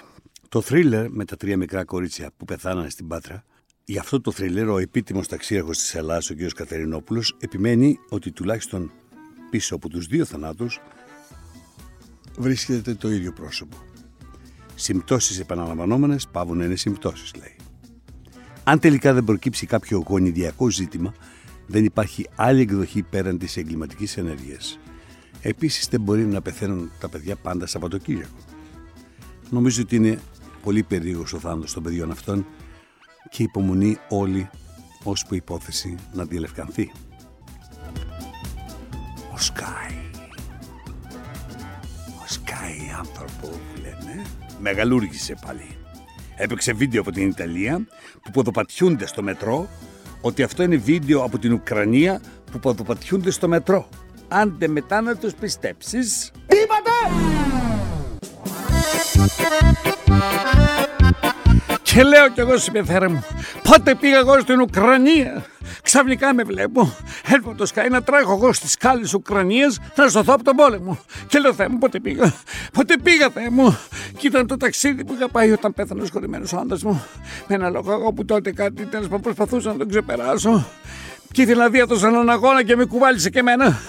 Το 0.53 0.59
θρίλερ 0.69 1.05
με 1.19 1.23
τα 1.29 1.35
τρία 1.41 1.57
μικρά 1.63 1.81
κορίτσια 1.93 2.27
που 2.37 2.45
πεθάνανε 2.45 2.89
στην 2.95 3.07
Πάτρα, 3.07 3.37
για 3.85 3.99
αυτό 4.01 4.21
το 4.21 4.31
θρίλερ 4.31 4.67
ο 4.69 4.77
επίτιμος 4.77 5.27
ταξίαρχος 5.27 5.77
της 5.77 5.95
Ελλάδας, 5.95 6.29
ο 6.29 6.33
κ. 6.35 6.37
Κατερινόπουλος, 6.55 7.35
επιμένει 7.39 7.99
ότι 8.09 8.31
τουλάχιστον 8.31 8.91
πίσω 9.49 9.75
από 9.75 9.89
τους 9.89 10.05
δύο 10.07 10.25
θανάτους 10.25 10.79
βρίσκεται 12.37 12.93
το 12.93 13.09
ίδιο 13.09 13.31
πρόσωπο. 13.33 13.77
Συμπτώσεις 14.81 15.39
επαναλαμβανόμενες 15.39 16.27
πάβουν 16.27 16.57
να 16.57 16.65
είναι 16.65 16.75
συμπτώσεις, 16.75 17.35
λέει. 17.35 17.55
Αν 18.63 18.79
τελικά 18.79 19.13
δεν 19.13 19.23
προκύψει 19.23 19.65
κάποιο 19.65 20.03
γονιδιακό 20.07 20.69
ζήτημα, 20.69 21.13
δεν 21.67 21.85
υπάρχει 21.85 22.29
άλλη 22.35 22.61
εκδοχή 22.61 23.03
πέραν 23.03 23.37
της 23.37 23.57
εγκληματικής 23.57 24.17
ενέργειας. 24.17 24.79
Επίσης 25.41 25.87
δεν 25.87 26.01
μπορεί 26.01 26.25
να 26.25 26.41
πεθαίνουν 26.41 26.91
τα 26.99 27.09
παιδιά 27.09 27.35
πάντα 27.35 27.65
Σαββατοκύριακο. 27.65 28.37
Νομίζω 29.49 29.81
ότι 29.81 29.95
είναι 29.95 30.19
πολύ 30.63 30.83
περίεργος 30.83 31.33
ο 31.33 31.39
θάνατος 31.39 31.73
των 31.73 31.83
παιδιών 31.83 32.11
αυτών 32.11 32.45
και 33.29 33.43
υπομονή 33.43 33.97
όλοι 34.09 34.49
ώσπου 35.03 35.33
η 35.33 35.37
υπόθεση 35.37 35.95
να 36.13 36.25
διελευκανθεί. 36.25 36.91
Ο 39.33 39.37
Σκάι. 39.37 39.97
Ο 42.23 42.27
Σκάι 42.27 42.77
άνθρωπο 42.97 43.47
που 43.47 43.59
λένε 43.75 43.78
μεγαλούργησε 44.59 45.35
πάλι. 45.45 45.77
Έπαιξε 46.35 46.73
βίντεο 46.73 47.01
από 47.01 47.11
την 47.11 47.27
Ιταλία 47.27 47.87
που 48.21 48.31
ποδοπατιούνται 48.31 49.07
στο 49.07 49.21
μετρό 49.21 49.69
ότι 50.21 50.43
αυτό 50.43 50.63
είναι 50.63 50.75
βίντεο 50.75 51.23
από 51.23 51.37
την 51.37 51.53
Ουκρανία 51.53 52.21
που 52.51 52.59
ποδοπατιούνται 52.59 53.31
στο 53.31 53.47
μετρό. 53.47 53.89
Άντε 54.27 54.67
μετά 54.67 55.01
να 55.01 55.15
τους 55.15 55.33
πιστέψεις. 55.33 56.31
Τι 56.47 56.57
Και 61.93 62.03
λέω 62.03 62.29
κι 62.29 62.39
εγώ 62.39 62.57
στην 62.57 62.73
πεθέρα 62.73 63.09
μου, 63.09 63.23
πότε 63.63 63.95
πήγα 63.95 64.17
εγώ 64.17 64.39
στην 64.39 64.61
Ουκρανία. 64.61 65.45
Ξαφνικά 65.81 66.33
με 66.33 66.43
βλέπω, 66.43 66.95
έρχομαι 67.25 67.55
το 67.55 67.65
σκάι 67.65 67.89
να 67.89 68.03
τρέχω 68.03 68.33
εγώ 68.33 68.53
στις 68.53 68.71
σκάλες 68.71 69.13
Ουκρανίας 69.13 69.79
να 69.95 70.07
σωθώ 70.07 70.33
από 70.33 70.43
τον 70.43 70.55
πόλεμο. 70.55 70.99
Και 71.27 71.39
λέω 71.39 71.53
Θεέ 71.53 71.67
μου 71.67 71.77
πότε 71.77 71.99
πήγα, 71.99 72.33
πότε 72.73 72.97
πήγα 73.03 73.29
Θεέ 73.29 73.49
μου. 73.49 73.77
Και 74.17 74.27
ήταν 74.27 74.47
το 74.47 74.57
ταξίδι 74.57 75.05
που 75.05 75.13
είχα 75.13 75.29
πάει 75.29 75.51
όταν 75.51 75.73
πέθανε 75.73 76.01
ο 76.01 76.05
σχολημένος 76.05 76.53
άντρας 76.53 76.83
μου. 76.83 77.03
Με 77.47 77.55
ένα 77.55 77.69
λόγο 77.69 77.91
εγώ 77.91 78.13
που 78.13 78.25
τότε 78.25 78.51
κάτι 78.51 78.85
τέλος 78.85 79.07
που 79.07 79.19
προσπαθούσα 79.19 79.71
να 79.71 79.77
τον 79.77 79.87
ξεπεράσω. 79.89 80.67
Και 81.31 81.41
ήθελα 81.41 81.63
να 81.63 81.69
δει 81.69 81.85
έναν 82.03 82.29
αγώνα 82.29 82.63
και 82.63 82.75
με 82.75 82.85
κουβάλισε 82.85 83.29
και 83.29 83.39
εμένα. 83.39 83.79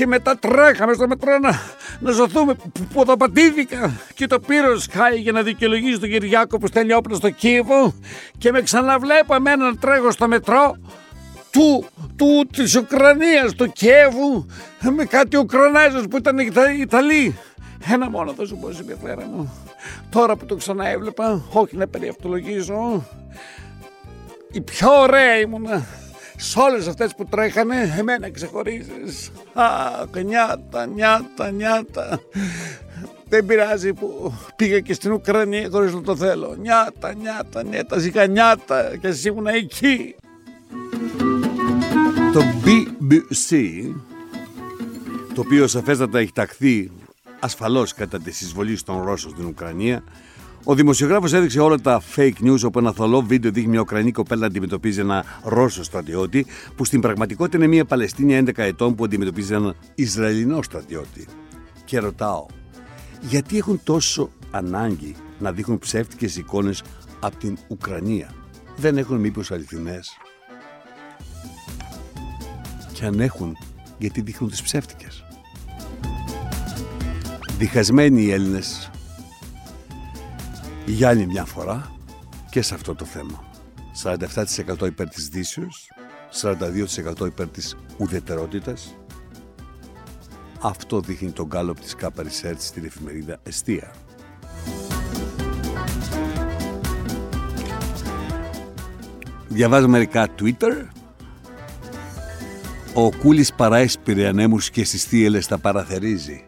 Και 0.00 0.06
μετά 0.06 0.36
τρέχαμε 0.36 0.92
στο 0.92 1.08
μετρό 1.08 1.38
να, 1.38 1.60
να 2.00 2.10
ζωθούμε 2.10 2.54
που 2.54 2.70
ποδοπατήθηκα. 2.92 4.00
Και 4.14 4.26
το 4.26 4.40
πήρε 4.40 4.68
ο 4.68 4.78
Σκάι 4.78 5.18
για 5.18 5.32
να 5.32 5.42
δικαιολογήσει 5.42 5.98
τον 5.98 6.08
Κυριάκο 6.08 6.58
που 6.58 6.66
στέλνει 6.66 6.92
όπλα 6.92 7.16
στο 7.16 7.30
Κίεβο. 7.30 7.94
Και 8.38 8.52
με 8.52 8.62
ξαναβλέπω 8.62 9.34
εμένα 9.34 9.64
να 9.64 9.76
τρέχω 9.76 10.10
στο 10.10 10.28
μετρό 10.28 10.76
του, 11.50 11.84
του 12.16 12.46
της 12.52 12.76
Ουκρανίας, 12.76 13.52
του 13.52 13.72
Κιέβου 13.72 14.46
με 14.96 15.04
κάτι 15.04 15.36
Ουκρανέζους 15.36 16.06
που 16.10 16.16
ήταν 16.16 16.38
Ιταλοί. 16.80 17.38
Ένα 17.92 18.10
μόνο 18.10 18.32
θα 18.32 18.46
σου 18.46 18.56
πω 18.56 18.72
συμπεριφέρα 18.72 19.26
μου. 19.26 19.52
Τώρα 20.10 20.36
που 20.36 20.46
το 20.46 20.56
ξαναέβλεπα, 20.56 21.42
όχι 21.52 21.76
να 21.76 21.86
περιευτολογήσω, 21.86 23.04
η 24.52 24.60
πιο 24.60 25.00
ωραία 25.00 25.38
ήμουνα 25.38 25.86
σε 26.42 26.58
όλες 26.58 26.86
αυτές 26.86 27.14
που 27.14 27.24
τρέχανε, 27.24 27.94
εμένα 27.98 28.30
ξεχωρίζεις. 28.30 29.30
Αχ, 29.52 30.22
νιάτα, 30.24 30.86
νιάτα, 30.86 31.50
νιάτα. 31.50 32.20
Δεν 33.28 33.46
πειράζει 33.46 33.92
που 33.92 34.34
πήγα 34.56 34.80
και 34.80 34.92
στην 34.92 35.12
Ουκρανία 35.12 35.68
χωρίς 35.70 35.94
να 35.94 36.02
το 36.02 36.16
θέλω. 36.16 36.54
Νιάτα, 36.58 37.14
νιάτα, 37.14 37.62
νιάτα, 37.62 37.98
ζήκα 37.98 38.26
νιάτα 38.26 38.96
και 39.00 39.08
εσύ 39.08 39.28
ήμουν 39.28 39.46
εκεί. 39.46 40.14
Το 42.32 42.42
BBC, 42.64 43.56
το 45.34 45.40
οποίο 45.40 45.66
σαφέστατα 45.66 46.18
έχει 46.18 46.32
ταχθεί 46.32 46.90
ασφαλώς 47.40 47.94
κατά 47.94 48.18
τη 48.18 48.30
εισβολή 48.30 48.80
των 48.82 49.02
Ρώσων 49.02 49.30
στην 49.30 49.46
Ουκρανία, 49.46 50.04
ο 50.64 50.74
δημοσιογράφος 50.74 51.32
έδειξε 51.32 51.60
όλα 51.60 51.78
τα 51.80 52.02
fake 52.16 52.44
news 52.44 52.60
όπου 52.64 52.78
ένα 52.78 52.92
θολό 52.92 53.22
βίντεο 53.22 53.50
δείχνει 53.50 53.70
μια 53.70 53.80
Ουκρανή 53.80 54.12
κοπέλα 54.12 54.40
να 54.40 54.46
αντιμετωπίζει 54.46 55.00
ένα 55.00 55.24
Ρώσο 55.42 55.82
στρατιώτη, 55.82 56.46
που 56.76 56.84
στην 56.84 57.00
πραγματικότητα 57.00 57.56
είναι 57.56 57.66
μια 57.66 57.84
Παλαιστίνια 57.84 58.42
11 58.46 58.50
ετών 58.56 58.94
που 58.94 59.04
αντιμετωπίζει 59.04 59.54
έναν 59.54 59.74
Ισραηλινό 59.94 60.62
στρατιώτη. 60.62 61.26
Και 61.84 61.98
ρωτάω, 61.98 62.46
γιατί 63.20 63.58
έχουν 63.58 63.80
τόσο 63.84 64.30
ανάγκη 64.50 65.14
να 65.38 65.52
δείχνουν 65.52 65.78
ψεύτικες 65.78 66.36
εικόνες 66.36 66.82
από 67.20 67.36
την 67.36 67.56
Ουκρανία; 67.68 68.34
Δεν 68.76 68.98
έχουν 68.98 69.16
μήπως 69.16 69.50
αληθινές; 69.50 70.10
Και 72.92 73.04
αν 73.04 73.20
έχουν, 73.20 73.56
γιατί 73.98 74.20
δείχνουν 74.20 74.50
τις 74.50 74.62
ψεύτικες; 74.62 75.24
Διχασμένοι 77.58 78.22
οι 78.22 78.30
Έλληνες 78.30 78.90
για 80.90 81.08
άλλη 81.08 81.26
μια 81.26 81.44
φορά 81.44 81.90
και 82.50 82.62
σε 82.62 82.74
αυτό 82.74 82.94
το 82.94 83.04
θέμα. 83.04 83.44
47% 84.04 84.86
υπέρ 84.86 85.08
της 85.08 85.28
Δύσεως, 85.28 85.88
42% 86.30 87.26
υπέρ 87.26 87.48
της 87.48 87.76
ουδετερότητας. 87.96 88.96
Αυτό 90.60 91.00
δείχνει 91.00 91.30
τον 91.30 91.46
γκάλωπ 91.46 91.80
της 91.80 91.94
Κάπα 91.94 92.22
Research 92.22 92.58
στην 92.58 92.84
εφημερίδα 92.84 93.38
Εστία. 93.42 93.92
Διαβάζω 99.48 99.88
μερικά 99.88 100.28
Twitter. 100.38 100.86
Ο 102.94 103.16
Κούλης 103.16 103.52
παράεσπηρε 103.52 104.26
ανέμους 104.26 104.70
και 104.70 104.84
στις 104.84 105.04
θύελες 105.04 105.46
τα 105.46 105.58
παραθερίζει 105.58 106.44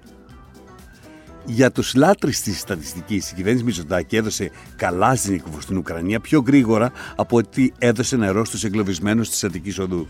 για 1.45 1.71
τους 1.71 1.95
λάτρε 1.95 2.31
της 2.31 2.61
στατιστικής, 2.61 3.31
η 3.31 3.35
κυβέρνηση 3.35 3.65
Μητσοτάκη 3.65 4.17
έδωσε 4.17 4.51
καλάζνικο 4.77 5.49
στην 5.61 5.77
Ουκρανία 5.77 6.21
πιο 6.21 6.43
γρήγορα 6.47 6.93
από 7.17 7.37
ότι 7.37 7.73
έδωσε 7.79 8.17
νερό 8.17 8.45
στους 8.45 8.65
εγκλωβισμένους 8.65 9.29
της 9.29 9.45
Αττικής 9.45 9.79
Οδού. 9.79 10.07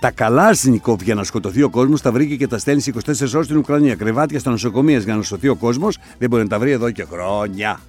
Τα 0.00 0.10
καλάζνικο 0.10 0.96
για 1.02 1.14
να 1.14 1.24
σκοτωθεί 1.24 1.62
ο 1.62 1.70
κόσμος 1.70 2.00
τα 2.00 2.12
βρήκε 2.12 2.36
και 2.36 2.46
τα 2.46 2.58
στέλνει 2.58 2.80
σε 2.80 2.92
24 2.94 3.34
ώρες 3.34 3.44
στην 3.44 3.56
Ουκρανία. 3.56 3.94
Κρεβάτια 3.94 4.38
στα 4.38 4.50
νοσοκομεία 4.50 4.98
για 4.98 5.16
να 5.16 5.22
σωθεί 5.22 5.48
ο 5.48 5.56
κόσμος 5.56 5.98
δεν 6.18 6.28
μπορεί 6.28 6.42
να 6.42 6.48
τα 6.48 6.58
βρει 6.58 6.70
εδώ 6.70 6.90
και 6.90 7.04
χρόνια. 7.04 7.80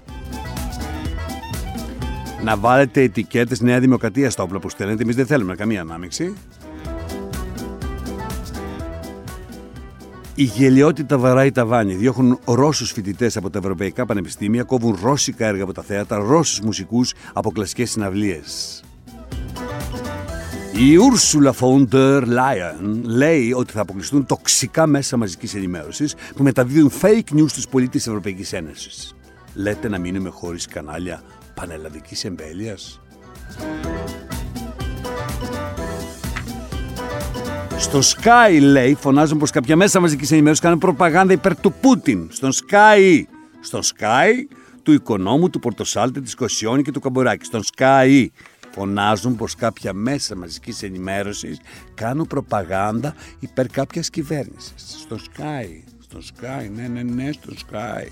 Να 2.44 2.56
βάλετε 2.56 3.02
ετικέτες 3.02 3.60
Νέα 3.60 3.80
Δημοκρατία 3.80 4.30
στα 4.30 4.42
όπλα 4.42 4.58
που 4.58 4.68
στέλνετε. 4.68 5.02
Εμείς 5.02 5.16
δεν 5.16 5.26
θέλουμε 5.26 5.54
καμία 5.54 5.80
ανάμειξη. 5.80 6.34
Η 10.36 10.42
γελιότητα 10.42 11.18
βαράει 11.18 11.50
τα 11.50 11.66
βάνη. 11.66 11.94
Διώχνουν 11.94 12.38
Ρώσους 12.44 12.92
φοιτητές 12.92 13.36
από 13.36 13.50
τα 13.50 13.58
ευρωπαϊκά 13.58 14.06
πανεπιστήμια, 14.06 14.62
κόβουν 14.62 14.98
ρώσικα 15.02 15.46
έργα 15.46 15.62
από 15.62 15.72
τα 15.72 15.82
θέατρα, 15.82 16.18
Ρώσους 16.18 16.60
μουσικούς 16.60 17.14
από 17.32 17.50
κλασικές 17.50 17.90
συναυλίες. 17.90 18.82
Η 20.72 20.96
Ursula 20.98 21.50
von 21.60 21.88
der 21.92 22.22
Leyen 22.22 23.00
λέει 23.02 23.52
ότι 23.52 23.72
θα 23.72 23.80
αποκλειστούν 23.80 24.26
τοξικά 24.26 24.86
μέσα 24.86 25.16
μαζικής 25.16 25.54
ενημέρωσης 25.54 26.14
που 26.36 26.42
μεταδίδουν 26.42 26.90
fake 27.00 27.34
news 27.34 27.48
στους 27.48 27.68
πολίτες 27.68 27.94
της 27.94 28.06
Ευρωπαϊκής 28.06 28.52
Ένωσης. 28.52 29.14
Λέτε 29.54 29.88
να 29.88 29.98
μείνουμε 29.98 30.28
χωρίς 30.28 30.66
κανάλια 30.66 31.22
πανελλαδικής 31.54 32.24
εμβέλειας; 32.24 33.00
Στο 37.94 38.20
Sky 38.20 38.58
λέει, 38.60 38.94
φωνάζουν 38.94 39.38
πως 39.38 39.50
κάποια 39.50 39.76
μέσα 39.76 40.00
μαζικής 40.00 40.30
ενημέρωσης 40.30 40.62
κάνουν 40.62 40.78
προπαγάνδα 40.78 41.32
υπέρ 41.32 41.60
του 41.60 41.74
Πούτιν. 41.80 42.28
Στον 42.32 42.52
Sky, 42.52 43.22
στον 43.60 43.80
Sky 43.82 44.56
του 44.82 44.92
Οικονόμου, 44.92 45.50
του 45.50 45.58
Πορτοσάλτη, 45.58 46.20
της 46.20 46.34
Κοσιόνη 46.34 46.82
και 46.82 46.90
του 46.90 47.00
Καμποράκη. 47.00 47.44
Στον 47.44 47.62
Sky 47.76 48.26
φωνάζουν 48.70 49.36
πως 49.36 49.54
κάποια 49.54 49.92
μέσα 49.92 50.36
μαζικής 50.36 50.82
ενημέρωσης 50.82 51.60
κάνουν 51.94 52.26
προπαγάνδα 52.26 53.14
υπέρ 53.38 53.66
κάποιας 53.66 54.10
κυβέρνησης. 54.10 54.74
Στο 55.00 55.16
Sky, 55.16 55.66
στο 55.98 56.18
Sky, 56.18 56.70
ναι, 56.74 56.88
ναι, 56.88 57.02
ναι, 57.02 57.32
στο 57.32 57.52
Sky. 57.52 58.06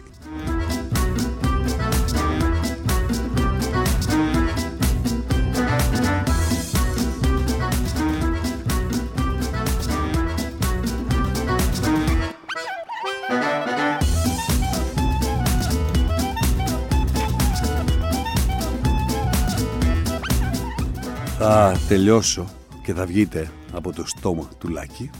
Τελειώσω 21.88 22.48
και 22.82 22.94
θα 22.94 23.06
βγείτε 23.06 23.50
από 23.72 23.92
το 23.92 24.06
στόμα 24.06 24.48
του 24.58 24.68
Λάκη 24.68 25.10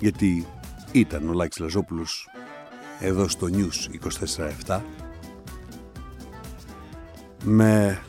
γιατί 0.00 0.46
ήταν 0.92 1.28
ο 1.28 1.32
Λάκης 1.32 1.58
Λαζόπουλος 1.58 2.28
εδώ 3.00 3.28
στο 3.28 3.48
News 3.52 4.08
24-7 4.66 4.80
με 7.44 8.02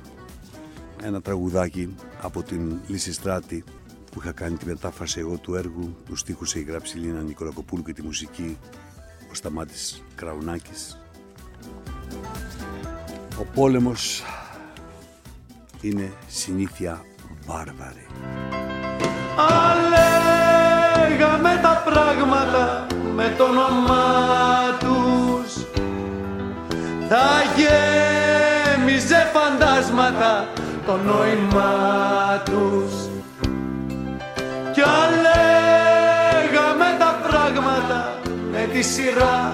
ένα 1.03 1.21
τραγουδάκι 1.21 1.95
από 2.21 2.43
την 2.43 2.79
Λύση 2.87 3.13
Στράτη 3.13 3.63
που 4.11 4.19
είχα 4.21 4.31
κάνει 4.31 4.57
τη 4.57 4.65
μετάφραση 4.65 5.19
εγώ 5.19 5.37
του 5.37 5.55
έργου 5.55 5.95
του 6.05 6.15
στίχου 6.15 6.45
σε 6.45 6.59
γράψει 6.59 6.97
η 6.97 7.01
Λίνα 7.01 7.21
Νικολακοπούλου 7.21 7.83
και 7.83 7.93
τη 7.93 8.01
μουσική 8.01 8.57
ο 9.31 9.33
Σταμάτης 9.33 10.03
Κραουνάκης 10.15 11.01
ο 13.39 13.43
πόλεμος 13.53 14.23
είναι 15.81 16.11
συνήθεια 16.27 17.03
βάρβαρη. 17.49 18.05
Αλέγαμε 19.61 21.53
τα 21.61 21.83
πράγματα 21.85 22.85
με 23.15 23.33
το 23.37 23.43
όνομά 23.43 24.07
τους. 24.79 25.51
Θα 27.09 27.27
γέμιζε 27.57 29.21
φαντάσματα 29.33 30.47
το 30.85 30.97
νόημά 31.05 32.41
τους. 32.45 32.93
Κι 34.73 34.83
αλέγαμε 35.03 36.89
τα 36.99 37.11
πράγματα 37.27 37.99
με 38.51 38.69
τη 38.73 38.81
σειρά. 38.81 39.53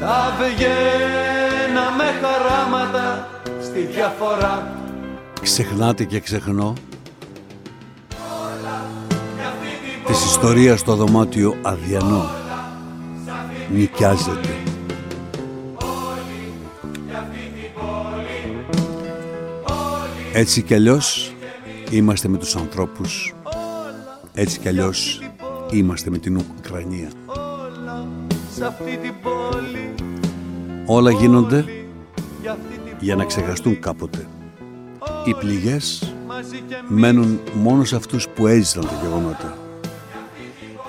Θα 0.00 0.32
βγαίναμε 0.38 2.04
χαράματα 2.20 3.28
στη 3.62 3.80
διαφορά 3.80 4.79
Ξεχνάτε 5.42 6.04
και 6.04 6.20
ξεχνώ. 6.20 6.72
Της 10.06 10.24
ιστορίας 10.24 10.80
στο 10.80 10.94
δωμάτιο 10.94 11.56
αδιανό. 11.62 12.30
Νοικιάζεται. 13.72 14.48
Έτσι 20.32 20.62
κι 20.62 20.74
αλλιώς 20.74 21.34
είμαστε 21.90 22.28
με 22.28 22.36
τους 22.36 22.56
ανθρώπους. 22.56 23.34
Έτσι 24.34 24.58
κι 24.58 24.68
αλλιώς 24.68 25.20
είμαστε 25.70 26.10
με 26.10 26.18
την 26.18 26.36
Ουκρανία. 26.36 27.10
Όλα 30.86 31.10
γίνονται 31.10 31.64
για 33.00 33.16
να 33.16 33.24
ξεχαστούν 33.24 33.80
κάποτε 33.80 34.26
οι 35.24 35.34
πληγές 35.34 36.14
μένουν 36.88 37.40
μόνο 37.54 37.84
σε 37.84 37.96
αυτούς 37.96 38.28
που 38.28 38.46
έζησαν 38.46 38.82
τα 38.82 38.98
γεγονότα 39.02 39.58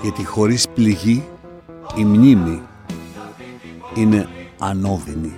γιατί 0.02 0.26
χωρίς 0.26 0.68
πληγή 0.70 1.24
η 1.96 2.04
μνήμη 2.04 2.62
είναι 3.96 4.28
ανώδυνη. 4.60 5.34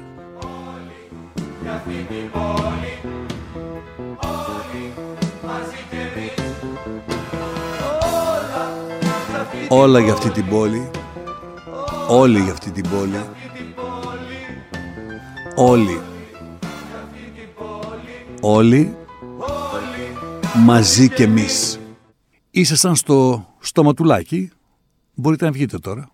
Όλα 9.70 10.00
για 10.00 10.14
αυτή 10.14 10.30
την 10.30 10.46
πόλη, 10.50 10.90
όλοι 12.08 12.40
για 12.40 12.52
αυτή 12.52 12.72
την 12.72 12.90
πόλη, 12.90 13.26
όλοι, 15.56 16.02
όλοι, 18.46 18.96
μαζί 20.66 21.10
και 21.10 21.24
εμείς. 21.24 21.80
Ήσασταν 22.52 22.96
στο 22.96 23.48
στοματουλάκι, 23.60 24.52
μπορείτε 25.14 25.46
να 25.46 25.52
βγείτε 25.52 25.78
τώρα. 25.78 26.13